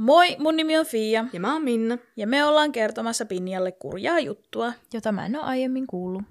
[0.00, 1.98] Moi, mun nimi on Fia Ja mä oon Minna.
[2.16, 4.72] ja me ollaan kertomassa Pinjalle kurjaa juttua.
[4.92, 6.22] jota mä en ole aiemmin kuullut.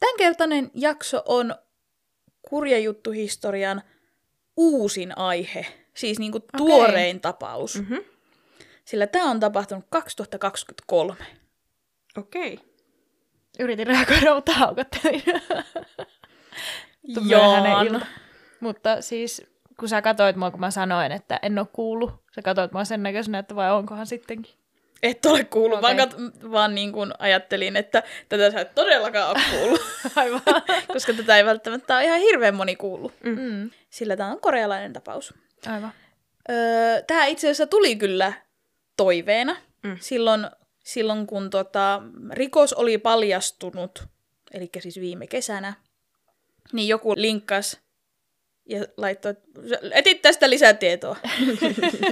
[0.00, 1.54] Tämänkertainen jakso on
[2.48, 3.82] kurja juttu historian
[4.56, 7.74] uusin aihe, siis niinku tuorein tapaus.
[7.80, 7.94] Mhm.
[8.84, 11.47] Sillä tämä on tapahtunut 2023.
[12.16, 12.52] Okei.
[12.54, 12.66] Okay.
[13.60, 15.22] Yritin reagoida, mutta haukottelin.
[17.28, 17.86] Jaan.
[17.86, 18.06] ilta.
[18.60, 19.46] Mutta siis,
[19.80, 23.02] kun sä katsoit mua, kun mä sanoin, että en ole kuullut, sä katsoit mua sen
[23.02, 24.54] näköisenä, että vai onkohan sittenkin.
[25.02, 25.96] Et ole kuullut, okay.
[25.96, 29.80] Vaan, kat- vaan niin kuin ajattelin, että tätä sä et todellakaan ole kuullut,
[30.16, 30.40] Aivan.
[30.92, 33.12] koska tätä ei välttämättä ole ihan hirveän moni kuullut.
[33.24, 33.70] mm.
[33.90, 35.34] Sillä tämä on korealainen tapaus.
[35.66, 35.92] Aivan.
[36.50, 38.32] Öö, tämä itse asiassa tuli kyllä
[38.96, 39.96] toiveena Mm.
[40.00, 40.46] silloin,
[40.88, 42.02] silloin, kun tota,
[42.32, 44.04] rikos oli paljastunut,
[44.52, 45.74] eli siis viime kesänä,
[46.72, 47.80] niin joku linkkas
[48.66, 49.44] ja laittoi, että
[49.92, 51.16] etit tästä lisätietoa.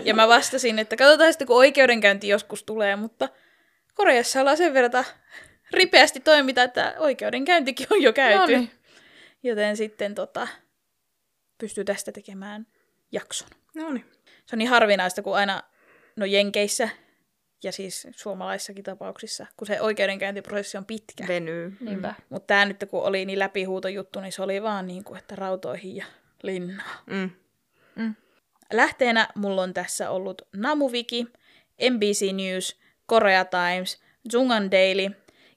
[0.05, 3.29] ja mä vastasin, että katsotaan sitten, kun oikeudenkäynti joskus tulee, mutta
[3.95, 5.05] Koreassa ollaan sen verran
[5.71, 8.53] ripeästi toimita, että oikeudenkäyntikin on jo käyty.
[8.53, 8.71] No niin.
[9.43, 10.49] Joten sitten tota,
[11.59, 12.67] pystyy tästä tekemään
[13.13, 13.49] jakson.
[13.75, 14.05] No niin.
[14.47, 15.63] Se on niin harvinaista, kun aina,
[16.17, 16.89] no Jenkeissä
[17.63, 21.25] ja siis suomalaisissakin tapauksissa, kun se oikeudenkäyntiprosessi on pitkä.
[21.29, 21.77] Venyy.
[21.81, 22.15] Niinpä.
[22.29, 25.97] Mutta tämä nyt, kun oli niin läpihuutojuttu, niin se oli vaan niin kuin, että rautoihin
[25.97, 26.05] ja
[26.43, 27.03] linnaa.
[27.07, 27.31] Mm.
[27.97, 28.15] Mm.
[28.73, 31.27] Lähteenä mulla on tässä ollut Namuviki,
[31.91, 34.01] NBC News, Korea Times,
[34.33, 35.11] Zungan Daily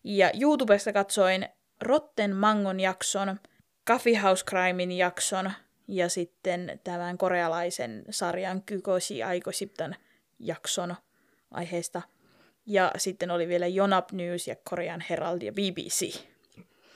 [0.04, 1.50] ja YouTubesta katsoin
[1.82, 3.40] Rotten Mangon jakson,
[3.88, 5.52] Coffee House Crimein jakson
[5.88, 9.96] ja sitten tämän korealaisen sarjan Kykoshi Aikosiptan
[10.40, 10.96] jakson
[11.52, 12.02] aiheesta.
[12.66, 16.20] Ja sitten oli vielä Yonhap News ja Korean Herald ja BBC.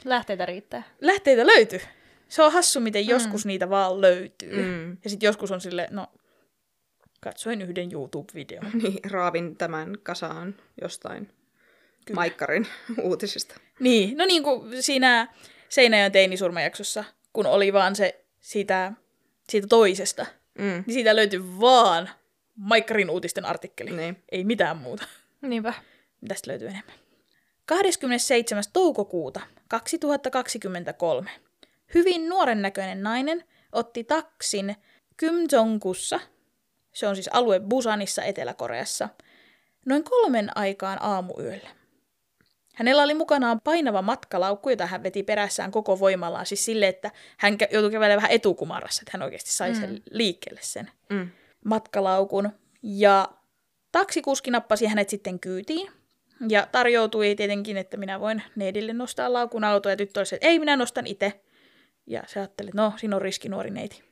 [0.05, 0.83] Lähteitä riittää.
[1.01, 1.79] Lähteitä löytyy.
[2.29, 4.65] Se on hassu, miten joskus niitä vaan löytyy.
[4.65, 4.97] Mm.
[5.03, 6.07] Ja sitten joskus on sille, no,
[7.21, 8.71] katsoin yhden YouTube-videon.
[8.83, 11.25] Niin, raavin tämän kasaan jostain
[12.05, 12.15] Kyllä.
[12.15, 12.67] Maikkarin
[13.03, 13.55] uutisista.
[13.79, 15.27] Niin, no niin kuin siinä
[15.69, 17.03] Seinäjön teinisurmajaksossa,
[17.33, 18.91] kun oli vaan se siitä,
[19.49, 20.25] siitä toisesta,
[20.59, 20.83] Mm.
[20.87, 22.09] niin siitä löytyi vaan
[22.55, 23.91] Maikkarin uutisten artikkeli.
[23.91, 24.23] Niin.
[24.31, 25.05] Ei mitään muuta.
[25.41, 25.73] Niinpä.
[26.27, 26.95] Tästä löytyy enemmän.
[27.65, 28.63] 27.
[28.73, 31.29] toukokuuta 2023
[31.93, 34.75] hyvin nuoren näköinen nainen otti taksin
[35.17, 36.19] Kymjongkussa,
[36.93, 39.09] se on siis alue Busanissa Etelä-Koreassa,
[39.85, 41.69] noin kolmen aikaan aamuyöllä.
[42.75, 47.57] Hänellä oli mukanaan painava matkalaukku, jota hän veti perässään koko voimallaan, siis sille, että hän
[47.71, 51.29] joutui kävelemään vähän etukumarassa, että hän oikeasti sai sen liikkeelle sen Mm.
[51.65, 52.49] Matkalaukun.
[52.83, 53.29] Ja
[53.91, 55.91] taksikuski nappasi hänet sitten kyytiin.
[56.49, 59.89] Ja tarjoutui tietenkin, että minä voin neidille nostaa laukun auto.
[59.89, 61.41] Ja tyttö oli se, että ei, minä nostan itse.
[62.07, 64.03] Ja se ajatteli, että no, siinä on riski nuori neiti.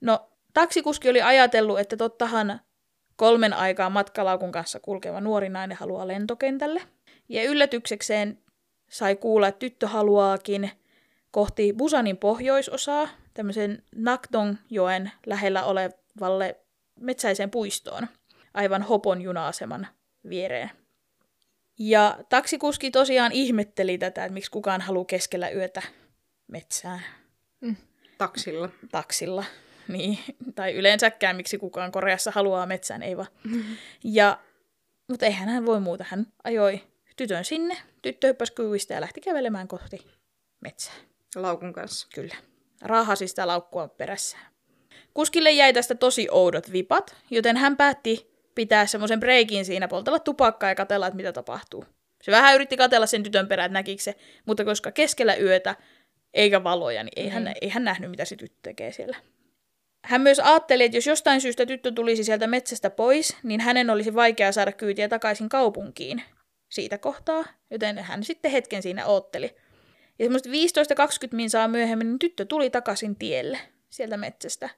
[0.00, 2.60] No, taksikuski oli ajatellut, että tottahan
[3.16, 6.82] kolmen aikaa matkalaukun kanssa kulkeva nuori nainen haluaa lentokentälle.
[7.28, 8.38] Ja yllätyksekseen
[8.90, 10.70] sai kuulla, että tyttö haluaakin
[11.30, 16.60] kohti Busanin pohjoisosaa, tämmöisen Nakdongjoen lähellä olevalle
[17.00, 18.08] metsäiseen puistoon,
[18.54, 19.86] aivan Hopon juna-aseman
[20.28, 20.70] viereen.
[21.78, 25.82] Ja taksikuski tosiaan ihmetteli tätä, että miksi kukaan haluaa keskellä yötä
[26.46, 27.00] metsään
[28.18, 28.68] Taksilla.
[28.90, 29.44] taksilla.
[29.88, 30.18] Niin,
[30.54, 33.28] tai yleensäkään, miksi kukaan Koreassa haluaa metsään, ei vaan.
[34.04, 34.38] Ja,
[35.08, 36.04] mutta eihän hän voi muuta.
[36.08, 36.80] Hän ajoi
[37.16, 40.06] tytön sinne, tyttö hyppäsi kyydistä ja lähti kävelemään kohti
[40.60, 40.94] metsää.
[41.36, 42.08] Laukun kanssa.
[42.14, 42.34] Kyllä.
[42.82, 44.46] Raahasi sitä laukkua perässään.
[45.14, 50.68] Kuskille jäi tästä tosi oudot vipat, joten hän päätti pitää semmoisen breikin siinä, poltella tupakkaa
[50.68, 51.84] ja katella, että mitä tapahtuu.
[52.22, 54.14] Se vähän yritti katella sen tytön perään, että näkikö se,
[54.46, 55.74] mutta koska keskellä yötä
[56.34, 59.16] eikä valoja, niin ei, hän, ei hän nähnyt, mitä se tyttö tekee siellä.
[60.04, 64.14] Hän myös ajatteli, että jos jostain syystä tyttö tulisi sieltä metsästä pois, niin hänen olisi
[64.14, 66.22] vaikea saada kyytiä takaisin kaupunkiin
[66.68, 69.56] siitä kohtaa, joten hän sitten hetken siinä ootteli.
[70.18, 70.52] Ja semmoista 15-20
[71.32, 73.58] minsaa myöhemmin niin tyttö tuli takaisin tielle
[73.90, 74.68] sieltä metsästä.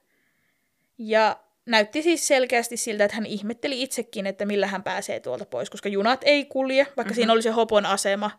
[1.03, 1.37] Ja
[1.67, 5.89] näytti siis selkeästi siltä, että hän ihmetteli itsekin, että millä hän pääsee tuolta pois, koska
[5.89, 7.15] junat ei kulje, vaikka mm-hmm.
[7.15, 8.31] siinä oli se Hopon asema,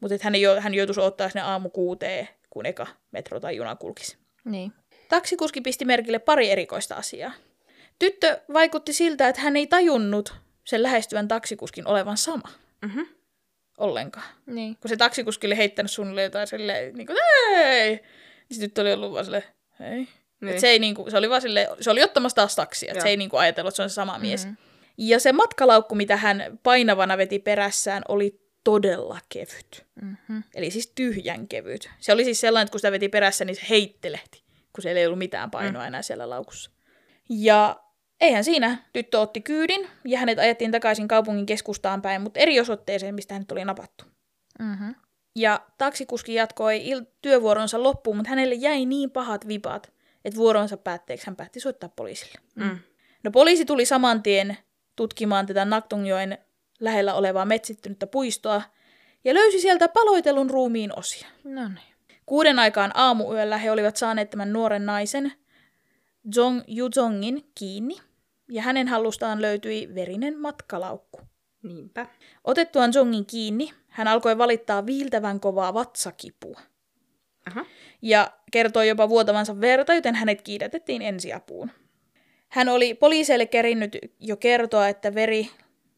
[0.00, 3.56] mutta että hän, ei, jo- hän joutuisi ottaa sinne aamu kuuteen, kun eka metro tai
[3.56, 4.16] juna kulkisi.
[4.44, 4.72] Niin.
[5.08, 7.32] Taksikuski pisti merkille pari erikoista asiaa.
[7.98, 10.34] Tyttö vaikutti siltä, että hän ei tajunnut
[10.64, 12.48] sen lähestyvän taksikuskin olevan sama.
[12.82, 13.00] Mhm.
[13.78, 14.26] Ollenkaan.
[14.46, 14.76] Niin.
[14.80, 17.16] Kun se taksikuski oli heittänyt suunnilleen jotain silleen, niin kuin,
[17.50, 17.90] hei!
[18.48, 19.44] Niin se tyttö oli ollut vaan silleen,
[19.80, 20.08] hei.
[20.40, 20.54] Niin.
[20.54, 23.00] Et se, ei, niin kuin, se oli vaan silleen, se oli ottamassa taas taksia.
[23.00, 24.46] Se ei niin kuin, ajatellut, että se on se sama mies.
[24.46, 24.54] Mhm.
[24.98, 29.86] Ja se matkalaukku, mitä hän painavana veti perässään, oli todella kevyt.
[30.02, 30.42] Mm-hmm.
[30.54, 31.90] Eli siis tyhjän kevyt.
[31.98, 34.42] Se oli siis sellainen, että kun sitä veti perässä, niin se heittelehti,
[34.72, 36.70] kun siellä ei ollut mitään painoa enää siellä laukussa.
[37.28, 37.80] Ja
[38.20, 38.78] eihän siinä.
[38.92, 43.52] Tyttö otti kyydin ja hänet ajettiin takaisin kaupungin keskustaan päin, mutta eri osoitteeseen, mistä hänet
[43.52, 44.04] oli napattu.
[44.58, 44.94] Mm-hmm.
[45.36, 49.92] Ja taksikuski jatkoi il- työvuoronsa loppuun, mutta hänelle jäi niin pahat vipat,
[50.28, 52.38] että vuoronsa päätteeksi hän päätti soittaa poliisille.
[52.54, 52.78] Mm.
[53.22, 54.56] No poliisi tuli saman tien
[54.96, 56.38] tutkimaan tätä Naktungjoen
[56.80, 58.62] lähellä olevaa metsittynyttä puistoa
[59.24, 61.28] ja löysi sieltä paloitellun ruumiin osia.
[61.44, 61.94] No niin.
[62.26, 65.32] Kuuden aikaan aamuyöllä he olivat saaneet tämän nuoren naisen,
[66.36, 67.96] Jong Yuzongin, kiinni,
[68.48, 71.20] ja hänen hallustaan löytyi verinen matkalaukku.
[71.62, 72.06] Niinpä.
[72.44, 76.60] Otettuaan Jongin kiinni, hän alkoi valittaa viiltävän kovaa vatsakipua.
[77.48, 77.64] Aha.
[78.02, 81.70] Ja kertoi jopa vuotavansa verta, joten hänet kiidätettiin ensiapuun.
[82.48, 85.50] Hän oli poliiseille kerinnyt jo kertoa, että veri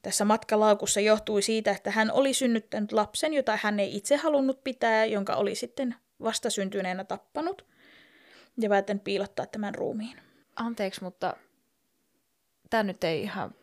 [0.02, 5.04] tässä matkalaukussa johtui siitä, että hän oli synnyttänyt lapsen, jota hän ei itse halunnut pitää,
[5.04, 7.66] jonka oli sitten vastasyntyneenä tappanut
[8.60, 10.18] ja päättänyt piilottaa tämän ruumiin.
[10.56, 11.36] Anteeksi, mutta
[12.70, 13.54] tämä nyt ei ihan...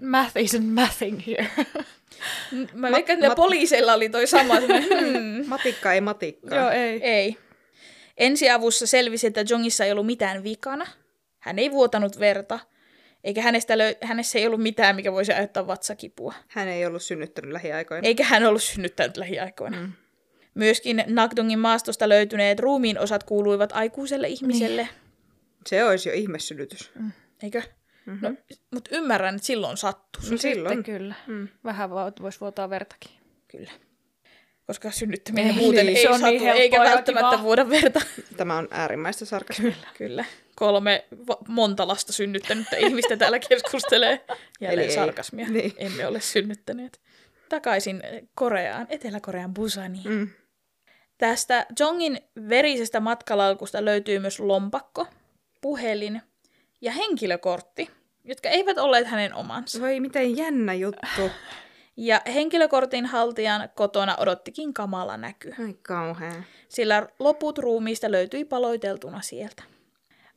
[0.00, 1.46] Math isn't mathing here.
[2.74, 4.54] Mä veikkaan, että mat- poliiseilla oli toi sama.
[4.60, 5.46] hmm.
[5.48, 6.58] Matikka ei matikkaa.
[6.58, 7.00] Joo, ei.
[7.02, 7.36] Ei.
[8.16, 10.86] Ensiavussa selvisi, että Jongissa ei ollut mitään vikana.
[11.38, 12.58] Hän ei vuotanut verta,
[13.24, 16.34] eikä hänestä löy- hänessä ei ollut mitään, mikä voisi aiheuttaa vatsakipua.
[16.48, 18.06] Hän ei ollut synnyttänyt lähiaikoina.
[18.06, 19.80] Eikä hän ollut synnyttänyt lähiaikoina.
[19.80, 19.92] Mm.
[20.54, 24.82] Myöskin Nagdongin maastosta löytyneet ruumiin osat kuuluivat aikuiselle ihmiselle.
[24.82, 24.94] Niin.
[25.66, 26.90] Se olisi jo ihmesynnytys.
[27.42, 27.62] Eikö?
[28.08, 28.28] Mm-hmm.
[28.28, 28.36] No,
[28.70, 30.22] mutta ymmärrän, että silloin sattuu.
[30.30, 30.76] No silloin.
[30.78, 31.14] Sitten kyllä.
[31.26, 31.48] Mm.
[31.64, 33.10] Vähän voisi vuotaa vertakin.
[33.48, 33.70] Kyllä.
[34.66, 37.42] Koska synnyttäminen Ei, muuten niin, ei se on satu, niin helppoa eikä välttämättä kivaa.
[37.42, 38.00] vuoda verta.
[38.36, 39.74] Tämä on äärimmäistä sarkasmia.
[39.98, 40.24] Kyllä.
[40.56, 44.24] Kolme va- monta lasta synnyttänyttä ihmistä täällä keskustelee.
[44.60, 44.94] Jälleen Eli ei.
[44.94, 45.48] sarkasmia.
[45.48, 45.72] Niin.
[45.76, 47.00] Emme ole synnyttäneet.
[47.48, 48.02] Takaisin
[48.34, 50.08] Koreaan, Etelä-Korean Busaniin.
[50.10, 50.28] Mm.
[51.18, 55.06] Tästä Jongin verisestä matkalaukusta löytyy myös lompakko,
[55.60, 56.22] puhelin
[56.80, 57.90] ja henkilökortti,
[58.28, 59.80] jotka eivät olleet hänen omansa.
[59.80, 61.30] Voi miten jännä juttu.
[61.96, 66.42] Ja henkilökortin haltijan kotona odottikin kamala näky, Ai kauhea.
[66.68, 69.62] sillä loput ruumiista löytyi paloiteltuna sieltä.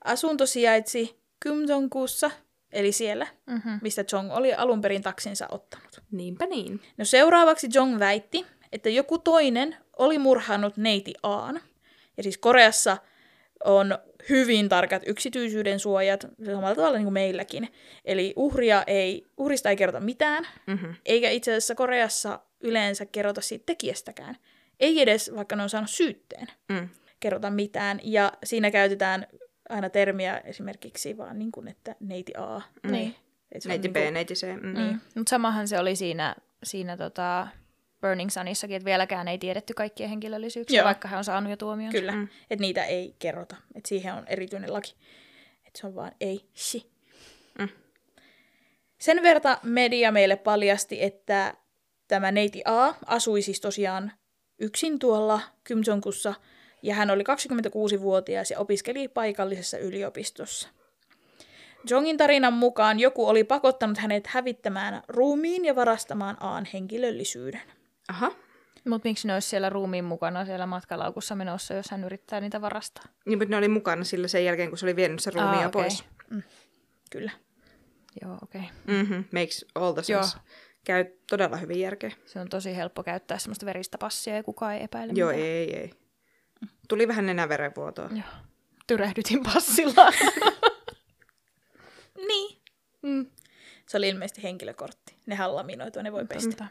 [0.03, 2.31] Asunto sijaitsi Kymjongkussa,
[2.71, 3.79] eli siellä, Mm-hmm.
[3.81, 6.01] mistä Jong oli alun perin taksinsa ottanut.
[6.11, 6.81] Niinpä niin.
[6.97, 11.61] No seuraavaksi Jong väitti, että joku toinen oli murhannut neiti Aan.
[12.17, 12.97] Ja siis Koreassa
[13.65, 13.97] on
[14.29, 17.67] hyvin tarkat yksityisyyden suojat, samalla tavalla niin kuin meilläkin.
[18.05, 20.95] Eli uhria ei, uhrista ei kerrota mitään, Mm-hmm.
[21.05, 24.37] eikä itse asiassa Koreassa yleensä kerrota siitä tekijästäkään.
[24.79, 26.89] Ei edes, vaikka ne on saanut syytteen, Mm.
[27.19, 27.99] kerrota mitään.
[28.03, 29.27] Ja siinä käytetään
[29.69, 32.61] aina termiä esimerkiksi vaan niin kuin, että neiti A.
[32.91, 33.15] Niin.
[33.59, 34.47] Se on Neiti B, niin kuin- neiti C.
[34.61, 34.67] Mm.
[34.79, 34.99] Mm.
[35.15, 37.47] Mutta samahan se oli siinä, siinä tota
[38.01, 40.85] Burning Sunissakin, että vieläkään ei tiedetty kaikkien henkilöllisyyksiä, Joo.
[40.85, 41.91] vaikka hän on saanut jo tuomion.
[41.91, 42.27] Kyllä, Mm.
[42.49, 43.55] että niitä ei kerrota.
[43.75, 44.95] Että siihen on erityinen laki.
[45.67, 46.91] Että se on vaan ei, si.
[47.59, 47.69] Mm.
[48.99, 51.53] Sen verta media meille paljasti, että
[52.07, 54.11] tämä neiti A asui siis tosiaan
[54.59, 56.33] yksin tuolla Kymjonkussa,
[56.83, 60.69] ja hän oli 26-vuotias ja opiskeli paikallisessa yliopistossa.
[61.89, 67.61] Jongin tarinan mukaan joku oli pakottanut hänet hävittämään ruumiin ja varastamaan Aan henkilöllisyyden.
[68.11, 68.31] Aha.
[68.89, 73.03] Mutta miksi ne olisi siellä ruumiin mukana siellä matkalaukussa menossa, jos hän yrittää niitä varastaa?
[73.25, 75.67] Niin, mutta ne oli mukana sillä sen jälkeen, kun se oli vienyt sen ruumiin jo
[75.67, 75.81] okei.
[75.81, 76.03] pois.
[77.11, 77.31] Kyllä.
[78.21, 78.61] Joo, okei.
[78.61, 78.95] Okay.
[78.97, 79.23] Mm-hmm.
[79.31, 80.37] Makes all the sense.
[80.85, 82.11] Käy todella hyvin järkeä.
[82.25, 85.47] Se on tosi helppo käyttää semmoista veristä passia ja kukaan ei epäile Joo, mitään.
[85.47, 85.93] ei, ei.
[86.87, 88.09] Tuli vähän nenäverenvuotoa.
[88.11, 88.43] Joo.
[88.87, 90.11] Tyrehdytin passilla.
[92.27, 92.61] Niin.
[93.01, 93.25] mm.
[93.87, 95.15] Se oli ilmeisesti henkilökortti.
[95.25, 96.47] Nehän on laminoitua, ne voi pestä.
[96.47, 96.67] Pistä.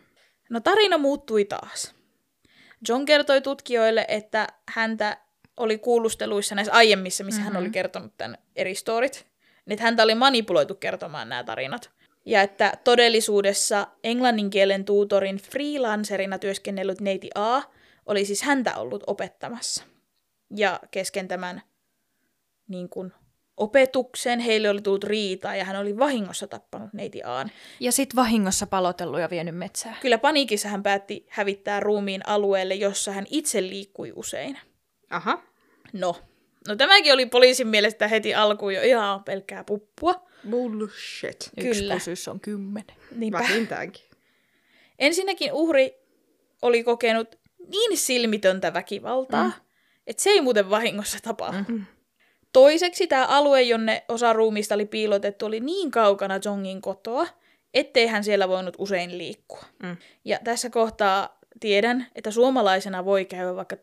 [0.50, 1.94] No tarina muuttui taas.
[2.88, 5.16] John kertoi tutkijoille, että häntä
[5.56, 7.54] oli kuulusteluissa näissä aiemmissa, missä mm-hmm.
[7.54, 9.26] hän oli kertonut tämän eri storit.
[9.66, 11.90] Niin, että häntä oli manipuloitu kertomaan nämä tarinat.
[12.26, 17.62] Ja että todellisuudessa englannin kielen tuutorin freelancerina työskennellyt neiti A
[18.06, 19.84] oli siis häntä ollut opettamassa.
[20.56, 21.62] Ja kesken tämän
[22.68, 23.12] niin kuin,
[23.60, 27.50] opetuksen heille oli tullut riitaa ja hän oli vahingossa tappanut neiti Aan.
[27.80, 29.96] Ja sit vahingossa palotellut ja vienyt metsään.
[30.00, 34.58] Kyllä paniikissa hän päätti hävittää ruumiin alueelle, jossa hän itse liikkui usein.
[35.10, 35.42] Aha.
[35.92, 36.16] No,
[36.68, 40.26] no tämäkin oli poliisin mielestä heti alkuun jo ihan pelkkää puppua.
[40.50, 41.50] Bullshit.
[41.56, 41.94] Yksi Kyllä.
[41.94, 42.96] yksi on kymmenen.
[43.16, 43.38] Niinpä.
[43.38, 44.04] Vähintäänkin.
[44.98, 45.94] Ensinnäkin uhri
[46.62, 47.38] oli kokenut
[47.70, 49.52] niin silmitöntä väkivaltaa, mm.
[50.06, 51.64] että se ei muuten vahingossa tapahdu.
[51.68, 51.86] Mm.
[52.52, 57.26] Toiseksi tämä alue, jonne osa ruumista oli piilotettu, oli niin kaukana Jongin kotoa,
[57.74, 59.62] ettei hän siellä voinut usein liikkua.
[59.82, 59.96] Mm.
[60.24, 63.76] Ja tässä kohtaa tiedän, että suomalaisena voi käydä vaikka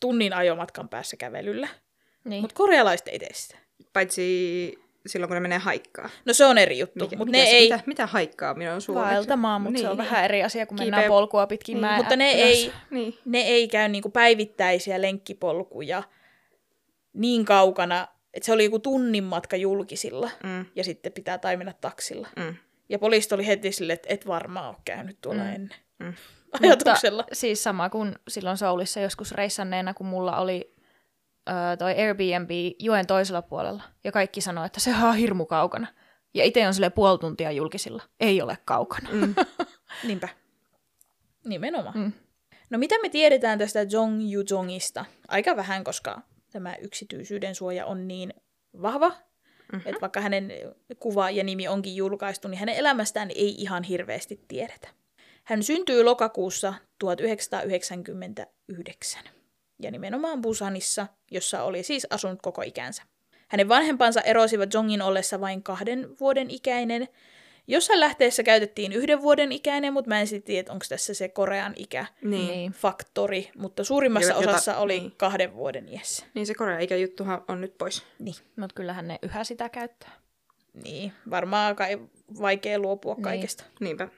[0.00, 1.68] tunnin ajomatkan päässä kävelyllä,
[2.24, 2.40] Niin.
[2.40, 3.56] mutta korealaiset ei tee sitä.
[3.92, 6.10] Paitsi silloin, kun ne menee haikkaa.
[6.24, 9.10] No se on eri juttu, Mikä, mutta ne ei, Mitä, mitä haikkaa minä on suomeksi?
[9.14, 10.04] Vaeltamaan, mutta se on Niin.
[10.10, 12.46] vähän eri asia, kun mennään Kiipeä- polkua pitkin Niin, mäen mutta ne ylös.
[12.58, 13.18] ei, Niin.
[13.24, 16.02] ne ei käy niinku päivittäisiä lenkkipolkuja
[17.14, 21.74] niin kaukana, että se oli joku tunnin matka julkisilla Mm, ja sitten pitää tai mennä
[21.80, 22.28] taksilla.
[22.36, 22.54] mm,
[22.88, 25.54] Ja poliisit oli heti silleen, että et varmaan ole käynyt tuolla Mm.
[25.54, 25.78] ennen.
[25.98, 26.14] mm.
[26.62, 27.22] Ajatuksella.
[27.22, 30.74] Mutta siis sama kuin silloin Soulissa joskus reissanneena, kun mulla oli
[31.48, 33.82] ö, toi Airbnb joen toisella puolella.
[34.04, 35.86] Ja kaikki sanoi, että se on hirmu kaukana.
[36.34, 38.02] Ja itse on sille puoli tuntia julkisilla.
[38.20, 39.08] Ei ole kaukana.
[39.12, 39.34] Mm.
[40.08, 40.28] Niinpä.
[41.44, 41.98] Nimenomaan.
[41.98, 42.12] Mm.
[42.70, 45.04] No mitä me tiedetään tästä Jong Yu-jongista?
[45.28, 46.22] Aika vähän, koska
[46.54, 48.34] tämä yksityisyyden suoja on niin
[48.82, 49.82] vahva, mm-hmm.
[49.84, 50.52] että vaikka hänen
[50.98, 54.88] kuva ja nimi onkin julkaistu, niin hänen elämästään ei ihan hirveästi tiedetä.
[55.44, 59.24] Hän syntyi lokakuussa 1999
[59.82, 63.02] ja nimenomaan Busanissa, jossa oli siis asunut koko ikänsä.
[63.48, 67.08] Hänen vanhempansa erosivat Jongin ollessa vain kahden vuoden ikäinen.
[67.66, 71.72] Jossain lähteessä käytettiin yhden vuoden ikäinen, mutta mä en sitten tiedä, onko tässä se Korean
[71.76, 72.46] ikä Niin.
[72.48, 72.72] Niin.
[72.72, 75.12] faktori, mutta suurimmassa Jota- osassa oli niin.
[75.16, 76.26] kahden vuoden iässä.
[76.34, 78.02] niin se Korea ikäjuttuhan on nyt pois.
[78.18, 78.34] Niin.
[78.56, 80.10] Mutta kyllähän ne yhä sitä käyttää.
[80.84, 81.98] niin, varmaan kai
[82.40, 83.22] vaikea luopua Niin.
[83.22, 83.64] kaikesta.
[83.80, 84.08] Niinpä.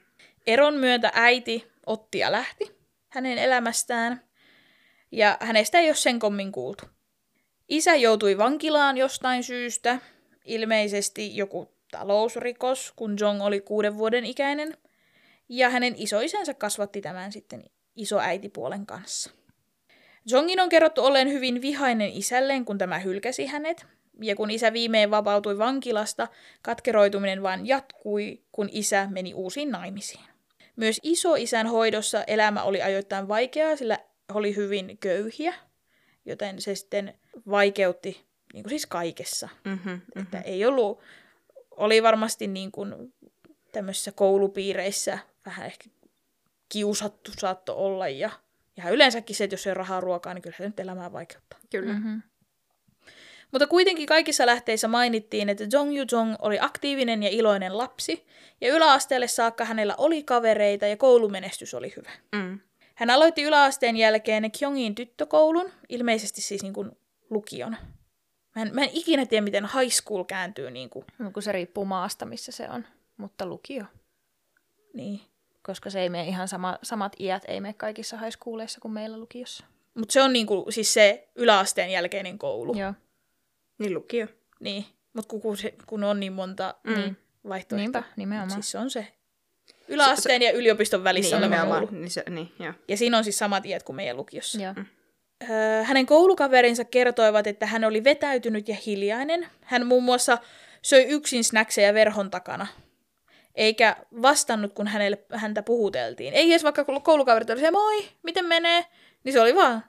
[0.47, 2.77] Eron myötä äiti otti ja lähti
[3.09, 4.21] hänen elämästään,
[5.11, 6.83] ja hänestä ei ole sen kommin kuultu.
[7.69, 9.99] Isä joutui vankilaan jostain syystä,
[10.45, 14.77] ilmeisesti joku talousrikos, kun Jong oli kuuden vuoden ikäinen,
[15.49, 17.63] ja hänen isoisänsä kasvatti tämän sitten
[17.95, 19.31] isoäitipuolen kanssa.
[20.25, 23.85] Jongin on kerrottu olleen hyvin vihainen isälleen, kun tämä hylkäsi hänet,
[24.21, 26.27] ja kun isä viimein vapautui vankilasta,
[26.61, 30.23] katkeroituminen vain jatkui, kun isä meni uusiin naimisiin.
[30.75, 33.99] Myös isoisän hoidossa elämä oli ajoittain vaikeaa, sillä
[34.33, 35.53] oli hyvin köyhiä,
[36.25, 37.13] joten se sitten
[37.49, 39.49] vaikeutti niin kuin siis kaikessa.
[39.65, 40.01] Mm-hmm.
[40.15, 41.01] Että ei ollut,
[41.77, 43.13] oli varmasti niin kuin
[43.71, 45.89] tämmöisissä koulupiireissä vähän ehkä
[46.69, 48.29] kiusattu saatto olla ja
[48.77, 51.59] ja yleensäkin se, että jos ei ole rahaa ruokaa, niin kyllä se nyt elämää vaikeuttaa.
[51.69, 51.93] Kyllä.
[51.93, 52.09] Mm-hmm.
[52.09, 52.21] Mm-hmm.
[53.51, 58.25] Mutta kuitenkin kaikissa lähteissä mainittiin, että Jong Yu Jong oli aktiivinen ja iloinen lapsi,
[58.61, 62.11] ja yläasteelle saakka hänellä oli kavereita ja koulumenestys oli hyvä.
[62.35, 62.59] Mm.
[62.95, 66.91] Hän aloitti yläasteen jälkeen Kyongin tyttökoulun, ilmeisesti siis niin kuin
[67.29, 67.77] lukion.
[68.57, 71.51] Mä en, mä en ikinä tiedä, miten high school kääntyy niin kuin, No, kun se
[71.51, 72.85] riippuu maasta, missä se on.
[73.17, 73.83] Mutta lukio.
[74.93, 75.21] niin.
[75.61, 79.17] Koska se ei mene ihan sama, samat iät, ei mene kaikissa high schooleissa kuin meillä
[79.17, 79.65] lukiossa.
[79.93, 82.73] Mutta se on niin kuin, siis se yläasteen jälkeinen koulu.
[82.77, 82.93] Joo.
[83.77, 84.27] Niin lukio.
[84.59, 84.85] Niin.
[85.13, 87.15] Mutta kun, kun, se- kun on niin monta Mm.
[87.49, 87.77] vaihtoehtoa.
[87.77, 88.51] Niinpä, nimenomaan.
[88.51, 89.07] Siis se on se
[89.87, 91.87] yläasteen ja yliopiston välissä Niin, oleva koulu.
[91.91, 92.73] Niin, se, niin, joo.
[92.87, 94.61] Ja siinä on siis samat iät kuin meidän lukiossa.
[94.61, 94.73] Joo.
[94.77, 94.83] Öö,
[95.83, 99.47] hänen koulukaverinsa kertoivat, että hän oli vetäytynyt ja hiljainen.
[99.61, 100.37] Hän muun muassa
[100.81, 102.67] söi yksin snackseja verhon takana.
[103.55, 106.33] Eikä vastannut, kun hänelle, häntä puhuteltiin.
[106.33, 108.85] Ei edes vaikka koulukaverit oli se, moi, miten menee?
[109.23, 109.85] Niin se oli vaan,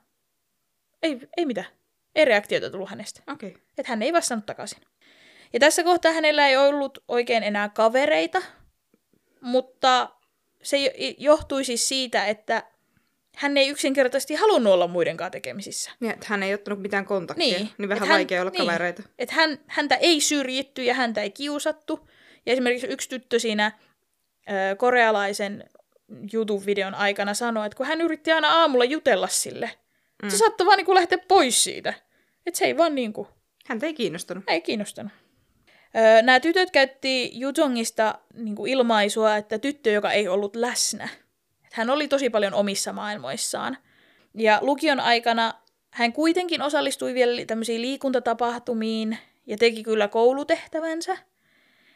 [1.03, 1.67] ei, ei mitään.
[2.15, 3.23] Ei reaktiota tullut hänestä.
[3.33, 3.49] Okay.
[3.49, 4.79] Että hän ei vastannut takaisin.
[5.53, 8.43] Ja tässä kohtaa hänellä ei ollut oikein enää kavereita,
[9.41, 10.11] mutta
[10.63, 12.63] se jo- johtui siis siitä, että
[13.39, 15.91] hän ei yksinkertaisesti halunnut olla muiden kanssa tekemisissä.
[16.01, 17.59] Niin, että hän ei ottanut mitään kontaktia.
[17.59, 17.71] Niin.
[17.79, 18.67] Niin, vähän Et hän- vaikea olla niin.
[18.67, 19.03] kavereita.
[19.19, 22.09] Että hän, häntä ei syrjitty ja häntä ei kiusattu.
[22.47, 23.73] Ja esimerkiksi yksi tyttö siinä
[24.51, 25.65] ö, korealaisen
[26.35, 29.71] YouTube-videon aikana sanoi, että kun hän yritti aina aamulla jutella sille,
[30.23, 30.29] mm.
[30.29, 31.95] se saattoi vaan niin lähteä pois siitä.
[32.47, 33.29] Että se ei vaan niin kuin,
[33.67, 34.45] Häntä ei kiinnostanut.
[34.47, 35.13] ei kiinnostanut.
[35.97, 41.09] Öö, nämä tytöt käytti Jujongista niin ilmaisua, että tyttö, joka ei ollut läsnä.
[41.73, 43.79] Hän oli tosi paljon omissa maailmoissaan.
[44.35, 45.55] Ja lukion aikana
[45.91, 51.17] hän kuitenkin osallistui vielä tämmöisiin liikuntatapahtumiin ja teki kyllä koulutehtävänsä.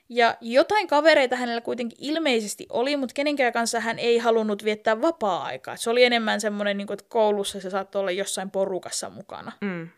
[0.08, 5.76] Ja jotain kavereita hänellä kuitenkin ilmeisesti oli, mutta kenenkään kanssa hän ei halunnut viettää vapaa-aikaa.
[5.76, 9.52] Se oli enemmän semmoinen, niin kuin, että koulussa se saattoi olla jossain porukassa mukana.
[9.60, 9.88] Mm.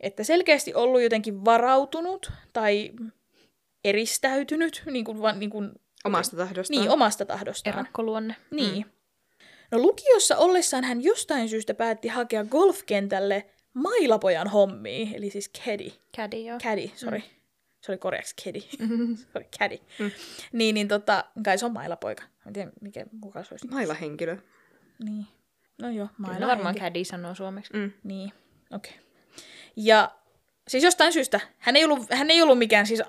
[0.00, 2.90] Että selkeästi ollut jotenkin varautunut tai
[3.84, 5.72] eristäytynyt niin kuin, niin, kuin,
[6.04, 6.80] Omasta tahdostaan.
[6.80, 7.74] niin, omasta tahdostaan.
[7.74, 8.36] Erakkoluonne.
[8.50, 8.86] Niin.
[9.70, 15.92] No lukiossa ollessaan hän jostain syystä päätti hakea golfkentälle mailapojan hommiin, eli siis caddy.
[16.16, 16.58] Caddy, joo.
[16.58, 17.22] Caddy, sorry.
[17.80, 18.60] Se oli koreaksi caddy.
[18.78, 19.16] Mm-hmm.
[19.16, 19.78] se oli caddy.
[20.52, 22.22] Niin, niin tota, kai se on mailapoika.
[22.22, 23.68] Mä en tiedä, mikä mukaan se olisi.
[23.68, 24.36] Mailahenkilö.
[25.04, 25.26] Niin.
[25.82, 26.46] No joo, Kyllä maila.
[26.46, 27.72] varmaan caddy sanoo suomeksi.
[27.72, 27.92] Mm.
[28.04, 28.32] Niin,
[28.72, 28.92] okei.
[28.92, 29.04] Okay.
[29.76, 30.10] Ja
[30.68, 33.02] siis jostain syystä, hän ei ollut, hän ei ollut mikään siis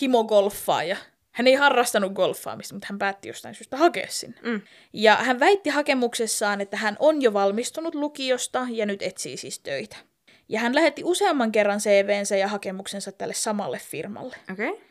[0.00, 0.96] himogolfaaja.
[1.34, 4.36] Hän ei harrastanut golfaamista, mutta hän päätti jostain syystä hakea sinne.
[4.42, 4.60] Mm.
[4.92, 9.96] Ja hän väitti hakemuksessaan, että hän on jo valmistunut lukiosta ja nyt etsii siis töitä.
[10.48, 14.36] Ja hän lähetti useamman kerran CVnsä ja hakemuksensa tälle samalle firmalle.
[14.52, 14.68] Okei.
[14.68, 14.82] Okay.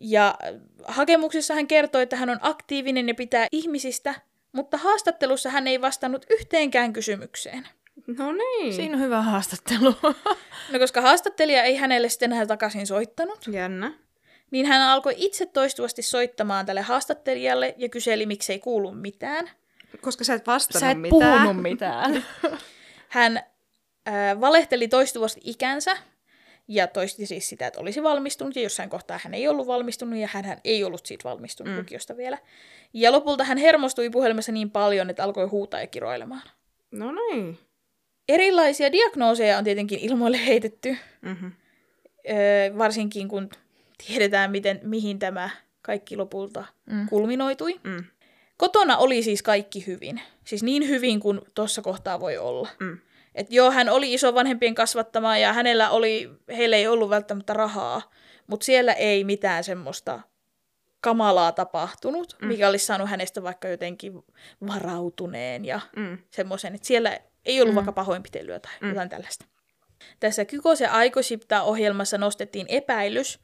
[0.00, 4.14] Ja äh, hakemuksessa hän kertoi, että hän on aktiivinen ja pitää ihmisistä,
[4.52, 7.68] mutta haastattelussa hän ei vastannut yhteenkään kysymykseen.
[8.06, 8.74] No niin.
[8.74, 9.94] Siinä on hyvä haastattelu.
[10.72, 13.92] No koska haastattelija ei hänelle sitten enää takaisin soittanut, Jännä.
[14.54, 19.50] Niin hän alkoi itse toistuvasti soittamaan tälle haastattelijalle ja kyseli, miksei kuulu mitään.
[20.00, 21.38] Koska sä et vastannut Sä et mitään.
[21.38, 22.24] puhunut mitään.
[23.08, 23.36] Hän
[24.08, 25.96] äh, valehteli toistuvasti ikänsä
[26.68, 30.28] ja toisti siis sitä, että olisi valmistunut ja jossain kohtaa hän ei ollut valmistunut ja
[30.32, 31.78] hän ei ollut siitä valmistunut mm.
[31.78, 32.38] lukiosta vielä.
[32.92, 36.42] Ja lopulta hän hermostui puhelimessa niin paljon, että alkoi huutaa ja kiroilemaan.
[36.90, 37.58] No niin.
[38.28, 41.52] Erilaisia diagnooseja on tietenkin ilmoille heitetty, Mm-hmm.
[42.30, 43.50] öö, varsinkin kun
[44.06, 45.50] tiedetään, miten, mihin tämä
[45.82, 47.08] kaikki lopulta mm.
[47.08, 47.80] kulminoitui.
[47.84, 48.04] Mm.
[48.56, 50.20] Kotona oli siis kaikki hyvin.
[50.44, 52.68] Siis niin hyvin kuin tuossa kohtaa voi olla.
[52.80, 52.98] Mm.
[53.34, 58.10] Et joo, hän oli iso vanhempien kasvattama ja hänellä oli, heillä ei ollut välttämättä rahaa,
[58.46, 60.20] mutta siellä ei mitään semmoista
[61.00, 62.48] kamalaa tapahtunut, mm.
[62.48, 64.24] mikä olisi saanut hänestä vaikka jotenkin
[64.66, 66.18] varautuneen ja Mm.
[66.30, 67.76] semmoisen, että siellä ei ollut mm.
[67.76, 68.88] vaikka pahoinpitelyä tai mm.
[68.88, 69.44] jotain tällaista.
[70.20, 73.40] Tässä Kykos- ja Aikosipta-ohjelmassa nostettiin epäilys,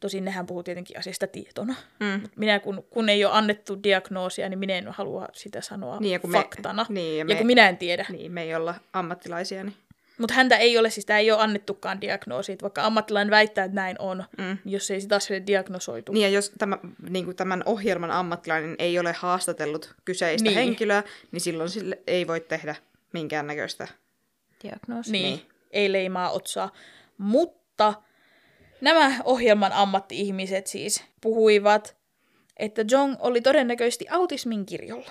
[0.00, 1.74] tosin nehän puhuu tietenkin asiasta tietona.
[2.00, 2.20] Mm.
[2.20, 6.12] Mut Minä, kun, kun ei ole annettu diagnoosia, niin minä en halua sitä sanoa Niin,
[6.12, 6.86] ja kun me- faktana.
[6.88, 8.06] niin, ja ja me- kun minä en tiedä.
[8.08, 9.74] Niin, me ei olla ammattilaisia, niin...
[10.18, 13.96] Mutta häntä ei ole, siis tämä ei ole annettukaan diagnoosi, vaikka ammattilainen väittää, että näin
[13.98, 14.58] on, Mm.
[14.64, 16.12] jos ei sitä asialle diagnosoitu.
[16.12, 16.78] Niin ja jos tämä,
[17.10, 20.54] niin kuin tämän ohjelman ammattilainen ei ole haastatellut kyseistä Niin.
[20.54, 21.02] henkilöä,
[21.32, 22.76] niin silloin sille ei voi tehdä
[23.12, 23.88] minkäännäköistä.
[24.62, 25.12] Diagnoosi.
[25.12, 25.46] Niin, Niin.
[25.70, 26.72] ei leimaa otsaa.
[27.18, 27.94] Mutta
[28.80, 31.96] nämä ohjelman ammatti-ihmiset siis puhuivat,
[32.56, 35.10] että Jong oli todennäköisesti autismin kirjolla.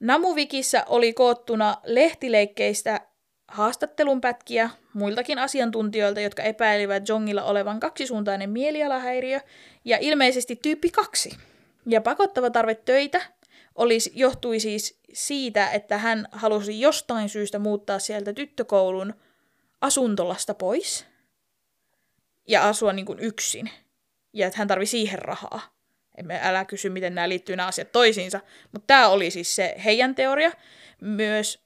[0.00, 3.00] Namuvikissa oli koottuna lehtileikkeistä
[3.48, 9.40] haastattelunpätkiä muiltakin asiantuntijoilta, jotka epäilivät Jongilla olevan kaksisuuntainen mielialahäiriö
[9.84, 11.36] ja ilmeisesti tyyppi kaksi.
[11.86, 13.20] Ja pakottava tarve töitä
[13.74, 19.14] olisi, johtui siis siitä, että hän halusi jostain syystä muuttaa sieltä tyttökoulun
[19.80, 21.11] asuntolasta pois
[22.48, 23.70] ja asua niin kuin yksin.
[24.32, 25.72] Ja että hän tarvi siihen rahaa.
[26.18, 28.40] Emme älä kysy, miten nämä liittyy nämä asiat toisiinsa.
[28.72, 30.52] Mutta tämä oli siis se heidän teoria.
[31.00, 31.62] Myös,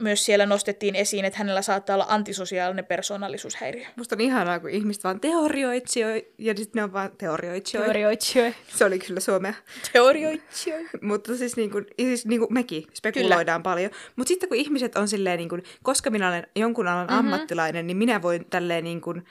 [0.00, 3.86] myös siellä nostettiin esiin, että hänellä saattaa olla antisosiaalinen persoonallisuushäiriö.
[3.96, 7.84] Musta on ihanaa, kun ihmiset vaan teorioitsioi, ja sitten ne on vaan teorioitsioi.
[7.84, 8.54] Teorioitsioi.
[8.68, 9.54] Se oli kyllä suomea.
[9.92, 10.74] Teorioitsio.
[11.02, 13.74] Mutta siis, niin kuin, siis niin kuin mekin spekuloidaan kyllä.
[13.74, 13.90] paljon.
[14.16, 17.18] Mutta sitten kun ihmiset on silleen, niin kuin, koska minä olen jonkun alan mm-hmm.
[17.18, 19.24] ammattilainen, niin minä voin tälleen niin kuin,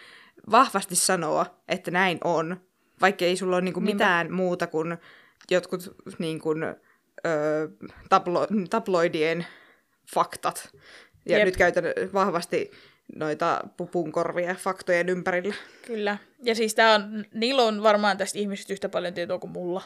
[0.51, 2.61] vahvasti sanoa, että näin on.
[3.01, 4.97] Vaikka ei sulla ole niin kuin, mitään muuta kuin
[5.51, 6.75] jotkut niin kuin, ö,
[8.09, 9.45] tablo, tabloidien
[10.13, 10.69] faktat.
[11.29, 11.45] Ja Jep.
[11.45, 12.71] Nyt käytän vahvasti
[13.15, 15.55] noita pupunkorvia faktojen ympärillä.
[15.87, 16.17] Kyllä.
[16.43, 19.81] Ja siis tää on, niillä on varmaan tästä ihmisistä yhtä paljon tietoa kuin mulla.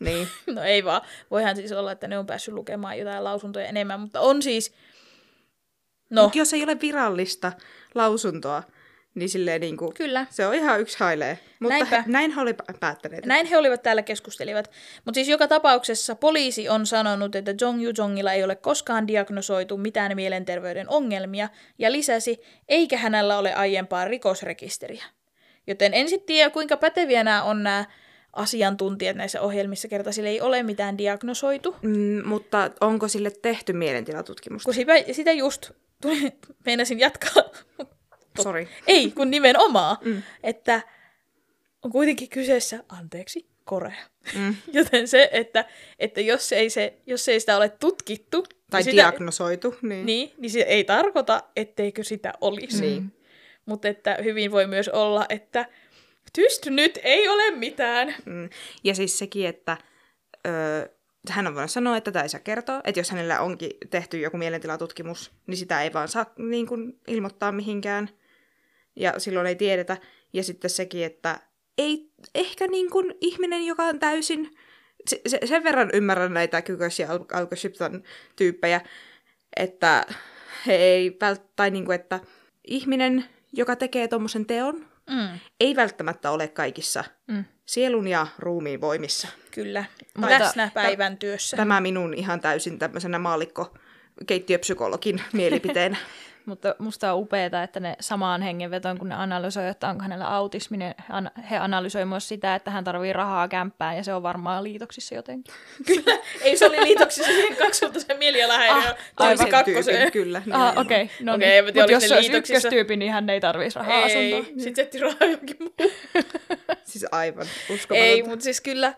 [0.00, 0.28] Niin.
[0.54, 1.02] No ei vaan.
[1.30, 4.74] Voihan siis olla, että ne on päässyt lukemaan jotain lausuntoja enemmän, mutta on siis...
[6.10, 7.52] No, Mutta jos ei ole virallista
[7.94, 8.62] lausuntoa,
[9.14, 10.26] niin silleen niin kuin, kyllä.
[10.30, 11.38] se on ihan yksi hailee.
[11.60, 11.96] Mutta Näinpä.
[12.02, 13.26] he, näin he oli pä- päättäneet.
[13.26, 14.70] Näin he olivat täällä keskustelivat.
[15.04, 20.12] Mutta siis joka tapauksessa poliisi on sanonut, että Jong Jongilla ei ole koskaan diagnosoitu mitään
[20.14, 21.48] mielenterveyden ongelmia,
[21.78, 25.04] ja lisäsi, eikä hänellä ole aiempaa rikosrekisteriä.
[25.66, 27.84] Joten en sitten tiedä, kuinka päteviä nämä on nämä
[28.32, 31.76] asiantuntijat näissä ohjelmissa, kerta sillä ei ole mitään diagnosoitu.
[31.82, 34.64] Mm, mutta onko sille tehty mielentilatutkimusta?
[34.64, 35.70] Kun sitä, sitä just
[36.02, 36.32] tuli,
[36.66, 37.42] meinasin jatkaa.
[38.40, 38.68] Sori.
[38.86, 39.96] Ei, kun nimenomaan.
[40.04, 40.22] Mm.
[40.42, 40.82] Että
[41.82, 44.02] on kuitenkin kyseessä, anteeksi, Korea.
[44.34, 44.54] Mm.
[44.72, 45.64] Joten se, että,
[45.98, 49.74] että jos, ei se, jos ei sitä ole tutkittu, Tai niin, sitä, diagnosoitu.
[49.82, 50.06] Niin.
[50.06, 52.80] niin, niin se ei tarkoita, etteikö sitä olisi.
[52.80, 53.12] Niin.
[53.66, 55.66] Mutta että hyvin voi myös olla, että
[56.32, 58.14] tyst nyt ei ole mitään.
[58.24, 58.48] Mm.
[58.84, 59.76] Ja siis sekin, että
[60.46, 60.88] öö,
[61.30, 62.80] hän on voinut sanoa, että tätä ei saa kertoa.
[62.84, 67.52] Että jos hänellä onkin tehty joku mielentilatutkimus, niin sitä ei vaan saa niin kuin, ilmoittaa
[67.52, 68.08] mihinkään.
[68.96, 69.96] Ja silloin ei tiedetä.
[70.32, 71.40] Ja sitten sekin, että
[71.78, 74.50] ei ehkä niin kuin ihminen, joka on täysin...
[75.10, 76.62] Se, se, sen verran ymmärrän näitä
[77.08, 78.02] Al- Alkoshiptan
[78.36, 78.80] tyyppejä,
[79.56, 80.06] että
[80.66, 82.20] he ei vält- tai niin kuin, että
[82.66, 87.44] ihminen, joka tekee tuommoisen teon, Mm, ei välttämättä ole kaikissa Mm.
[87.66, 89.28] sielun ja ruumiin voimissa.
[89.50, 89.84] kyllä.
[90.18, 91.56] Mutta- Läsnä päivän työssä.
[91.56, 93.74] Tämä minun ihan täysin tämmöisenä maalikko
[94.26, 95.96] keittiöpsykologin mielipiteenä.
[96.46, 100.76] Mutta musta on upeaa, että ne samaan hengenvetoon, kun ne analysoi, että onko hänellä autismi,
[100.76, 104.64] ne an- he analysoi myös sitä, että hän tarvii rahaa kämppään ja se on varmaan
[104.64, 105.54] liitoksissa jotenkin.
[105.86, 109.96] Kyllä, ei se oli liitoksissa siihen kaksisultaisen mielialahäiriö Ah, Toisen kakkoseen.
[109.96, 110.42] tyypin, kyllä.
[110.50, 111.02] Ah, okei.
[111.02, 111.64] Okay, no Okei, niin.
[111.64, 114.60] Mutta jos se olisi ykköstyyppi, niin hän ei tarvitsisi rahaa Ei, asuntoon.
[114.60, 115.92] sitten setti rahaa johonkin muuhun.
[116.84, 118.28] Siis aivan Ei, uskomatonta.
[118.28, 118.94] mutta siis kyllä,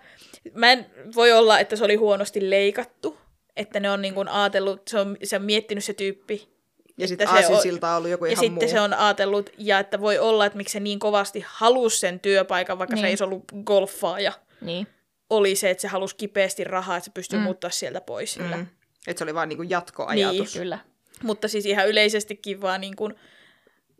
[0.55, 3.19] mä en, voi olla, että se oli huonosti leikattu.
[3.57, 6.54] Että ne on niin kuin ajatellut, se on, se on miettinyt se tyyppi.
[6.99, 8.71] Ja sitten että se on- Aasinsilta on ollut joku Ja ihan sitten muu.
[8.73, 12.79] se on ajatellut, ja että voi olla, että miksi se niin kovasti halusi sen työpaikan,
[12.79, 13.01] vaikka niin.
[13.03, 13.19] se Niin.
[13.21, 14.87] ei ollut golfaaja, Niin.
[15.31, 17.43] oli se, että se halusi kipeästi rahaa, että se pystyy mm.
[17.43, 18.57] muuttaa sieltä pois sillä.
[18.57, 18.67] Mm.
[19.07, 20.55] Että se oli vaan niinku jatkoajatus.
[20.55, 20.79] Niin, Kyllä.
[21.23, 23.15] Mutta siis ihan yleisestikin vaan niin kuin,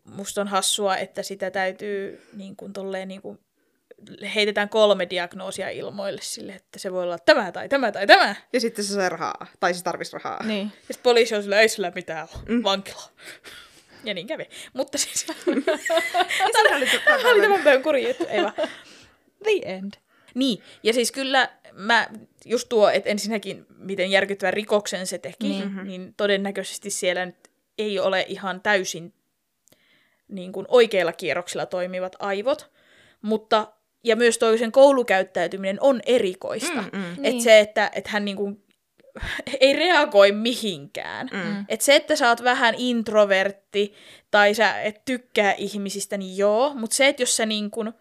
[0.03, 3.39] musta on hassua, että sitä täytyy niin kuin, tolleen, niin kuin,
[4.35, 8.35] heitetään kolme diagnoosia ilmoille sille, että se voi olla tämä tai tämä tai tämä.
[8.53, 9.47] Ja sitten se sai rahaa.
[9.59, 10.43] Tai siis tarvisi rahaa.
[10.43, 10.71] Niin.
[10.87, 12.63] Ja sitten poliisi on sillä, ei sillä mitään ole, mm.
[12.63, 13.03] vankila.
[14.03, 14.49] Ja niin kävi.
[14.73, 15.25] Mutta siis,
[16.53, 18.53] Tämä oli tämä oli tämän päivän kurjin juttu, ei vaan.
[19.43, 19.93] The end.
[20.33, 22.07] Niin, ja siis kyllä mä,
[22.45, 27.35] just tuo, että ensinnäkin miten järkyttävän rikoksen se teki, niin, niin todennäköisesti siellä nyt
[27.77, 29.13] ei ole ihan täysin
[30.27, 32.71] niin kuin oikeilla kierroksilla toimivat aivot,
[33.21, 33.73] mutta
[34.05, 36.81] ja myös toisen koulukäyttäytyminen on erikoista.
[36.81, 37.03] Mm, mm.
[37.17, 37.25] Niin.
[37.25, 38.63] Että se, että, että hän niin kuin
[39.59, 41.29] ei reagoi mihinkään.
[41.33, 41.65] Mm.
[41.69, 43.93] Et se, että sä oot vähän introvertti
[44.31, 47.93] tai sä et tykkää ihmisistä, niin joo, mutta se, että jos sä niin kun,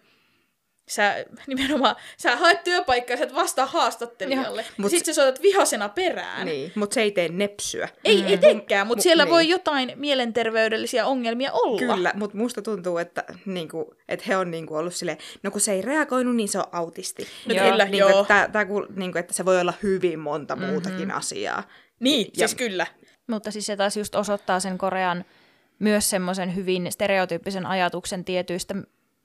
[0.89, 5.89] sä nimenomaan, sä haet työpaikkaa, sä et vastaa haastattelijalle, Mut- mut, sit sä soitat vihasena
[5.89, 6.47] perään.
[6.47, 7.89] Niin, mutta se ei tee nepsyä.
[8.05, 8.33] Ei mm.
[8.33, 9.33] etenkään, mutta Mu- siellä niin.
[9.33, 11.79] voi jotain mielenterveydellisiä ongelmia olla.
[11.79, 15.73] Kyllä, mutta musta tuntuu, että, niinku, että he on niinku ollut silleen, no kun se
[15.73, 17.27] ei reagoinut, niin se on autisti.
[17.49, 18.21] No Et kyllä, niinku, joo.
[18.21, 18.67] Että, tää, tää,
[18.97, 21.63] niinku, että se voi olla hyvin monta muutakin asiaa.
[22.01, 22.87] Niin, Ja- siis kyllä.
[23.27, 25.25] Mutta siis se taas just osoittaa sen Korean
[25.79, 28.75] myös semmoisen hyvin stereotyyppisen ajatuksen tietyistä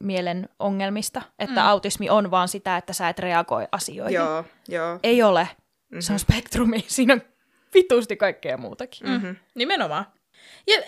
[0.03, 1.67] mielen ongelmista, että mm.
[1.67, 4.15] autismi on vaan sitä, että sä et reagoi asioihin.
[4.15, 4.99] Joo, joo.
[5.03, 5.43] Ei ole.
[5.43, 6.01] Mm-hmm.
[6.01, 6.85] Se on spektrumi.
[6.87, 7.21] Siinä on
[7.73, 9.09] vitusti kaikkea muutakin.
[9.09, 9.27] Mm.
[9.27, 9.35] Mm.
[9.55, 10.05] Nimenomaan.
[10.67, 10.81] Ja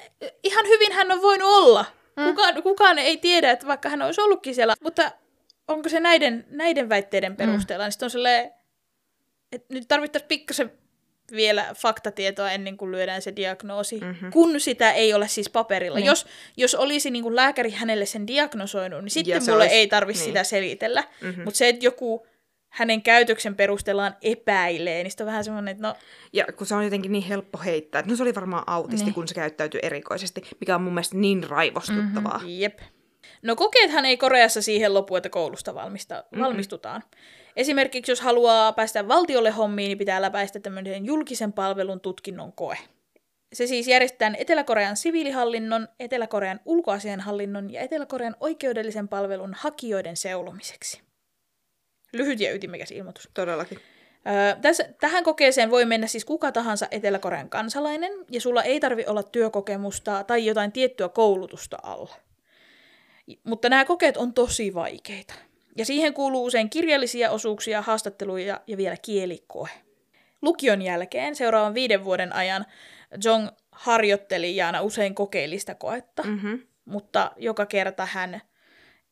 [0.43, 1.86] ihan hyvin hän on voinut olla.
[2.17, 2.24] Mm.
[2.24, 4.74] Kukaan, kukaan ei tiedä, että vaikka hän olisi ollutkin siellä.
[4.84, 5.12] Mutta
[5.67, 7.86] onko se näiden, näiden väitteiden perusteella, mm.
[7.86, 8.52] niin sitten on silleen,
[9.52, 10.71] että nyt tarvittaisiin pikkasen
[11.32, 14.32] vielä faktatietoa ennen kuin lyödään se diagnoosi, mm-hmm.
[14.32, 15.98] kun sitä ei ole siis paperilla.
[15.98, 16.06] Niin.
[16.06, 16.26] Jos,
[16.58, 20.30] jos olisi niin kuin lääkäri hänelle sen diagnosoinut, niin sitten mulle olisi- ei tarvitse niin.
[20.30, 21.04] sitä selitellä.
[21.22, 21.44] Mm-hmm.
[21.44, 22.28] Mutta se, että joku
[22.70, 25.96] hänen käytöksen perusteellaan epäilee, niin sitten on vähän semmoinen, että no
[26.34, 29.13] Ja kun se on jotenkin niin helppo heittää, että no se oli varmaan autisti, Niin.
[29.13, 32.38] kun se käyttäytyy erikoisesti, mikä on mun mielestä niin raivostuttavaa.
[32.38, 32.60] Mm-hmm.
[32.60, 32.80] Jep.
[33.41, 36.44] No kokeethan ei Koreassa siihen lopu, että koulusta valmista, mm-hmm.
[36.44, 37.04] valmistutaan.
[37.56, 42.78] Esimerkiksi jos haluaa päästä valtiolle hommiin, niin pitää läpäistä tämmöisen julkisen palvelun tutkinnon koe.
[43.54, 51.02] Se siis järjestetään Etelä-Korean siviilihallinnon, Etelä-Korean ulkoasianhallinnon ja Etelä-Korean oikeudellisen palvelun hakijoiden seulomiseksi.
[52.14, 53.30] Lyhyt ja ytimekäs ilmoitus.
[53.34, 53.80] Todellakin.
[54.28, 59.06] Öö, tässä, tähän kokeeseen voi mennä siis kuka tahansa Etelä-Korean kansalainen, ja sulla ei tarvi
[59.08, 62.16] olla työkokemusta tai jotain tiettyä koulutusta alla.
[63.44, 65.34] Mutta nämä kokeet on tosi vaikeita.
[65.77, 69.69] Ja siihen kuuluu usein kirjallisia osuuksia, haastatteluja ja vielä kielikoe.
[70.41, 72.65] Lukion jälkeen seuraavan viiden vuoden ajan
[73.23, 76.60] Jong harjoitteli ja aina usein kokeellista koetta, Mm-hmm.
[76.86, 78.41] mutta joka kerta hän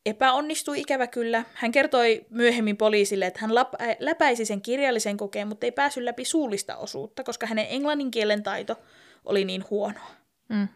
[0.06, 1.44] epäonnistui ikävä kyllä.
[1.54, 6.24] Hän kertoi myöhemmin poliisille, että hän läpä- läpäisi sen kirjallisen kokeen, mutta ei päässyt läpi
[6.24, 8.76] suullista osuutta, koska hänen englannin kielen taito
[9.24, 10.10] oli niin huonoa.
[10.48, 10.68] Mm.